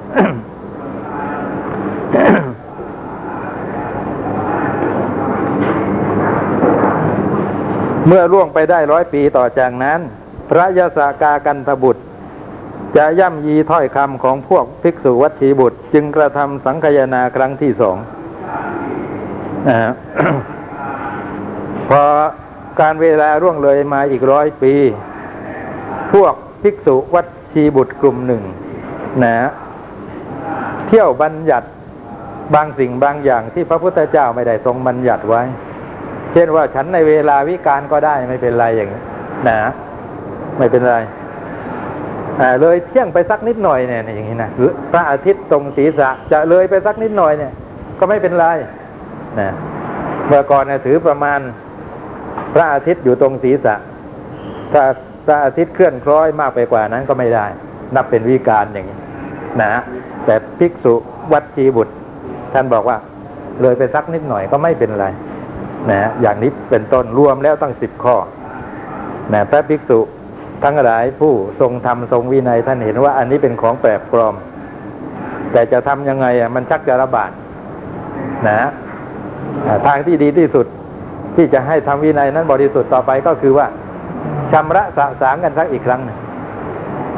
[8.06, 10.00] เมื่อล่วงไปได้ร้อยปีต่อจากนั้น
[10.48, 12.02] พระยาสากากันทบุตร
[12.96, 17.96] จะย่ำยีถ้อยคำของพวกภิกษุวัตถีบุตร จึงกระทำสังคยนาครั้งที่สอง
[19.68, 19.92] นะฮะ
[21.88, 22.02] พอ
[22.80, 24.74] การเวลาร่วงเลยมาอีกร้อยปี
[26.12, 28.42] พวกภิกษุวัตถีบุตรกลุ่มหนึ่ง
[29.24, 29.48] นะ
[30.86, 31.68] เที่ยวบัญญัติ
[32.54, 35.42] บางสิ่งบางอย่างที่พระพุทธเจ้าไม่ได้ทรงบัญญัติไว้
[36.32, 39.02] เช่นว่าฉันในเวลาวิการก็ได้ไม่เป็นไรอย่างนี้
[39.48, 39.58] นะ
[40.58, 40.96] ไม่เป็นไร
[42.60, 44.50] เลยเที่ยงไปสักนิดหน่อยเนี่ยอย่างนี้นะ
[44.92, 47.52] พระอาทิตย์ตรงศีรษะจะเลยไปสักนิดหน่อยเนี่ย
[47.98, 48.46] ก็ไม่เป็นไร
[49.40, 49.50] นะ
[50.26, 51.40] เมื่อก่อนเนี่ยถือประมาณ
[52.54, 53.74] พระอาทิตย์อยู่ตรงศีรษะ
[54.72, 54.82] ถ้า
[55.26, 57.46] พระอาทิตย์เคลื่อนคล้อยมากไปกว่านั้นก็ไม่ได้
[57.94, 58.98] นับเป็นวิการอย่างนี้
[59.60, 59.82] นะ
[60.24, 60.94] แต่ภิกษุ
[61.32, 61.94] วัดชีบุตร
[62.52, 62.98] ท่านบอกว่า
[63.62, 65.06] เลยไปสักนิดหน่อยก็ไม่เป็นไร
[65.90, 68.16] นะอย่างนี้เป็นต้นรวมแล้วตั้งสิบข้อ
[69.32, 70.00] นะพระภิกษุ
[70.64, 74.34] ทั้งหลายผู้ทรงธรรมทรงวินัยท่านเห็นว่าอันนี้เป็นของแปลกปลอม
[75.52, 77.30] แต่จะทำยังไงอะมันชักจะระบาด
[78.48, 78.68] นะ
[79.86, 80.66] ทางที่ดีที่สุด
[81.38, 83.66] ที่จะให้ทำวินัยนั้นบริสุทธิ์ต่อไปก็คือว่า
[84.52, 86.00] ชำระสะสางกันสักอีกครั้ง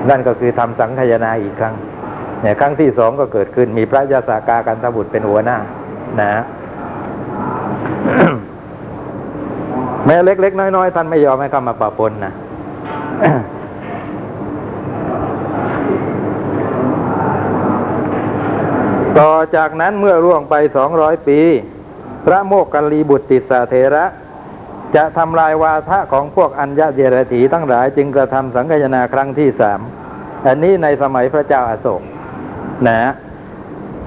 [0.09, 1.75] นั่นก็คือทำสังขยาอีกครั้ง
[2.43, 5.59] เนี่ยครั้งที่สองก็เกิดขึ้นมีพระยาสากากันสบุตรเป็นหัวหน้า
[6.21, 6.43] นะ
[10.07, 12.33] แม้เล็ก ๆ น้อย ๆ ท่านไม่ยอมให้เข้ามาปะปนนะ
[19.19, 21.41] ต่อจากนั้นเมื่อร่วงไปสองร้อยปี
[22.27, 24.05] พระโมกขัลลีบุตรติสาเถระ
[24.97, 29.81] จะทำลายวาทะของพวกอัญญาเดรถีทั้งหลายจึงกระทำสังฆยนาครั้งที่สาม
[30.47, 32.03] อันนี้ในสมัยพระเจ้าอาโศก
[32.89, 33.13] นะ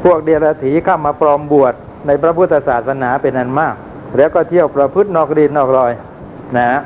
[0.03, 1.73] พวกเดรถีเข้ามาปลอมบวช
[2.07, 3.75] ในพระพุทธศาสนาเป็นอันมาก
[4.17, 5.91] แล้วก็เที่ยวประพฤตินอกรีนนอกรอย
[6.57, 6.79] นะ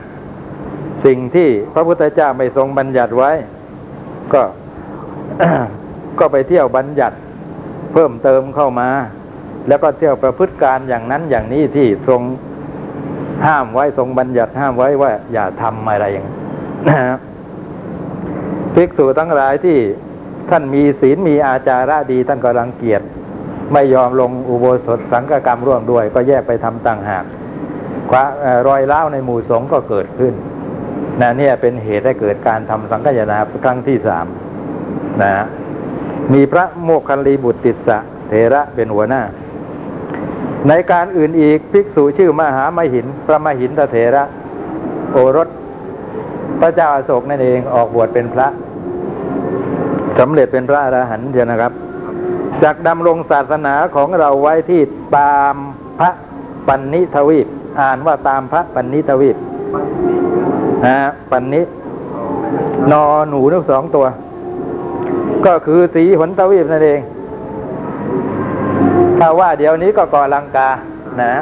[1.06, 3.32] สิ่งที่พระพุทธเจ้าไม่ทรงบัญญัติไว้
[4.34, 4.44] ก็
[6.20, 7.16] ก็ไปเที่ยวบัญญัติ
[7.94, 8.90] เพิ่มเติมเข้ามา
[9.68, 12.22] แล้วก็เที่ยวประพฤติการอย่างนั้นอย่างนี้ที่ทรง
[13.46, 16.28] ห้ามไว้ทรงบัญญัติห้ามไว้ว่า อย่าทำอะไรอย่าง
[16.88, 17.18] นะ
[18.76, 19.78] ภิกษุทั้งหลายที่
[20.50, 23.02] ท่านมีศีลมีอาจาระดีท่านก็รังเกียจ
[23.74, 27.26] ไม่ยอมลงอุโบสถสังฆกรรมร่วมด้วย ก็แยกไปทำต่างหาก
[28.12, 30.34] ความเอ่อรอยร้าในหมู่สงฆ์ก็เกิดขึ้น
[31.22, 34.26] นะเนี่ยเป็นเหตุให้เกิดการทำสังฆยนาครั้งที่สาม
[35.22, 35.46] นะฮะ
[36.34, 37.98] มีพระโมคคัลลีบุตรติสสะ
[38.28, 39.22] เถระเป็นหัวหน้า
[40.68, 44.24] ในการอื่นอีกภิกษุชื่อมหามหิน พระมหินทเถระ
[45.12, 45.48] โอรส
[46.60, 48.48] พระเจ้าอาโศกนั่นเองออกบวชเป็นพระ
[50.20, 51.74] สำเร็จเป็นพระอรหันต์เดียวนะครับ
[52.64, 54.82] จากดำรงศาสนาของเราไว้ที่
[55.18, 55.56] ตาม
[56.00, 56.12] พระ
[56.68, 57.48] ปันนิทวีป
[57.82, 59.38] อ่านว่าตามพระปันนิทวีป
[60.86, 61.62] นะฮะปันนิ
[62.92, 64.06] นอหนูทั้งสองตัว
[65.46, 67.00] ก็คือสีหนทวีปนั่นเอง
[69.20, 70.70] ถ้าว่าเดี๋ยวนี้ก็ก่อลังกา
[71.22, 71.36] นะ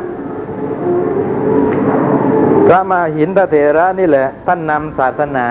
[2.68, 5.48] พระมาหินทเถระนี่แหละ ท่านนำศาสนา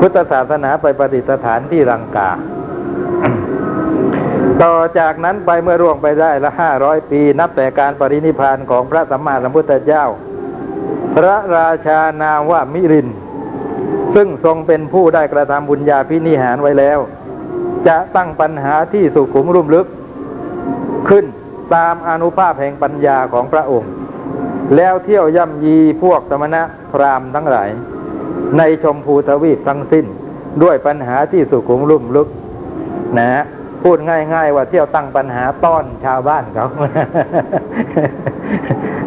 [0.00, 2.30] พุทธศาสนาไปประดิษฐานที่ลังกา
[4.62, 10.04] ต่อจากนั้นไปเมื่อร่วงไปได้ละห้าร้อยปี นับแต่การปรินิพพานของพระสัมมาสัมพุทธเจ้า
[11.16, 13.08] พระราชานามว่ามิริน
[14.14, 16.98] ซึ่งทรงเป็นผู้ได้กระทำบุญญาพินิหารไว้แล้ว
[17.88, 19.86] จะตั้งปัญหาที่สุขุมรุ่มลึก
[21.08, 21.24] ขึ้น
[21.74, 23.92] ตามอนุภาพแห่งปัญญาของพระองค์
[24.76, 27.70] แล้วเที่ยวย่ำยีพวกสมณะพราหมณ์ทั้งหลาย
[28.58, 30.06] ในชมพูทวีปทั้งสิ้น
[30.62, 32.28] ด้วยปัญหาที่สุขุมรุ่มลึก
[33.18, 33.44] นะฮะ
[33.82, 33.98] พูด
[34.34, 36.66] ง่าย ๆ ว่าเที่ยวตั้งปัญหาต้อนชาวบ้านเขา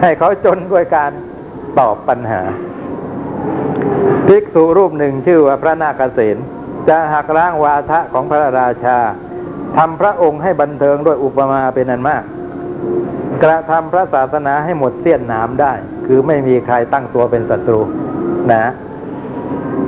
[0.01, 1.11] ให้เขาจนด้วยการ
[1.79, 2.41] ตอบปัญหา
[4.27, 6.37] ภิกษุรูปหนึ่งชื่อว่าพระนาคเษน
[6.89, 8.97] จะหักล้างวาทะของพระราชา
[9.77, 12.23] ทำพระองค์ให้บันเทิงด้วยอุปมาเป็นอันมาก
[13.43, 15.73] กระทำพระศาสนาให้หมดเสี้ยนหนามได้
[16.05, 17.81] คือไม่มีใครตั้งตัวเป็นศัตรู
[18.51, 18.71] นะ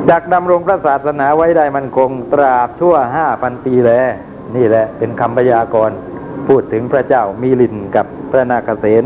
[0.10, 3.92] จากดำรงพระศาสนาไว้ได้มันคงตราบชั่วห้าพันปีแล
[4.56, 5.98] นี่แหละเป็นคำพยากรณ์
[6.48, 9.04] พูดถึงพระเจ้ามีลินกับพระนาคเษน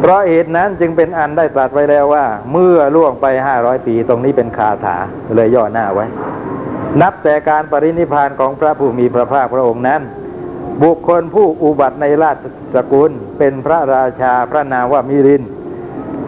[0.00, 4.96] เพราะเหตุนั้นจึงเป็นอันได้ตรัสไว้แล้วว่า เมื่อล่วงไปห้าร้อยปีตรงนี้เป็นคาถา
[5.36, 6.06] เลยย่อหน้าไว้
[7.02, 10.02] นับแต่การปรินิพานของพระผู้มีพระภาคพระองค์นั้น
[10.82, 12.36] บุคคลผู้อุบัติในราช
[12.74, 15.42] สกุลเป็นพระราชาพระนามว่ามิริน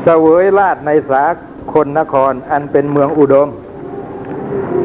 [0.03, 1.25] เสวยราชในสา
[1.73, 3.49] คนนครอันเป็นเมืองอุดม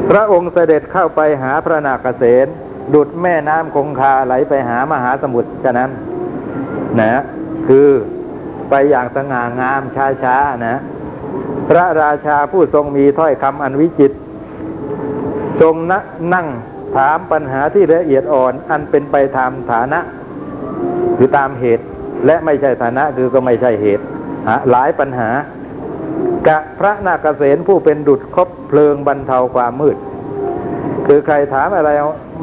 [0.09, 2.47] พระองค์เสด็จเข้าไปหาพระนาคเษน
[2.93, 5.89] ดุดแม่น้ำคงคาไหลไปหามหาสมุทรฉะนั้น
[6.99, 7.21] นะ
[7.67, 7.89] คือ
[8.69, 9.81] ไปอย่างสง่างาม
[10.23, 10.75] ช้าๆนะ
[11.69, 14.17] พระราชาผู้ทรงมีถ้อยคำอันวิจิตร
[15.61, 15.93] ทรงน
[16.33, 16.47] นั่ง
[16.95, 19.99] ถามปัญหาที่ละเอียดอ่อน อันเป็นไปตามฐานะ
[21.17, 21.85] คือตามเหตุ
[22.25, 24.03] และไม่ใช่ฐานะคือก็ไม่ใช่เหตุ
[24.47, 25.29] หหลายปัญหา
[26.47, 29.97] กะพระนาคเษนผู้เป็นดุจคบเพลิงบรรเทาความมืด
[31.07, 31.89] คือใครถามอะไร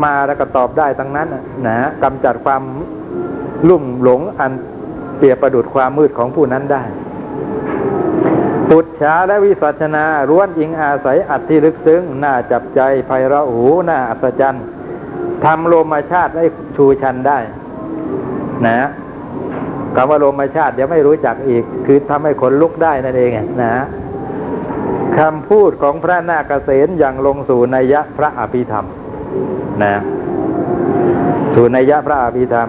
[0.04, 1.28] มาแล้วก็ตอบได้ทั้งนั้น
[1.66, 2.62] นะฮะกำจัดความ
[3.68, 4.52] ลุ่มหลงอัน
[5.18, 6.82] เปรียบประดุดความมืดของผู้นั้นได้
[8.70, 14.64] ปุจฉาและวิสัชนาร้วนอิงอาศัยอัตที่ลึกซึ้งน่าจับใจไพเราะหูน่าอัศจรรย์
[15.44, 16.46] ทำโลมาชาติให้
[16.76, 17.38] ชูชันได้
[18.66, 18.80] นะ
[19.96, 23.30] คำว่าโลมาชาติเดี๋ยวไม่รู้จักอีก คือทำให้ขนลุกได้นั่นเอง
[23.62, 23.74] นะ
[25.18, 28.86] คำพูดของพระนาคเษนอย่างลงสู่นัยยะพระอภิธรรม
[29.82, 29.94] นะ
[31.54, 32.68] สู่นัยยะพระอภิธรรม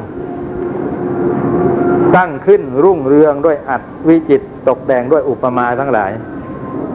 [2.15, 6.11] ตั้งขึ้นรุ่งเรืองด้วยอัดวิจิตตกแต่งด้วยอุปมาทั้งหลาย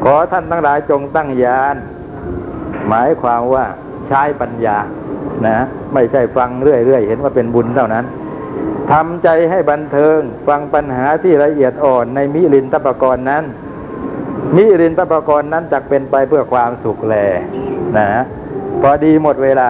[0.05, 1.77] ขอท่านทั้งหลายจงตั้งยาน
[2.89, 3.65] หมายความว่า
[4.09, 4.79] ใช้ปัญญา
[5.47, 5.59] นะ
[5.95, 8.05] ไม่ใช่ฟังเรื่อยๆ เห็นว่าเป็นบุญเท่านั้น
[8.93, 13.45] ทำใจให้บันเทิง ฟังปัญหาที่ละเอียดอ่อนในมิลินตปกรณ์นั้น
[14.57, 17.15] มิรินตปกรณ์นั้นจักเป็นไปเพื่อความสุขแล
[17.99, 18.09] นะ
[18.83, 19.69] พอดีหมดเวลา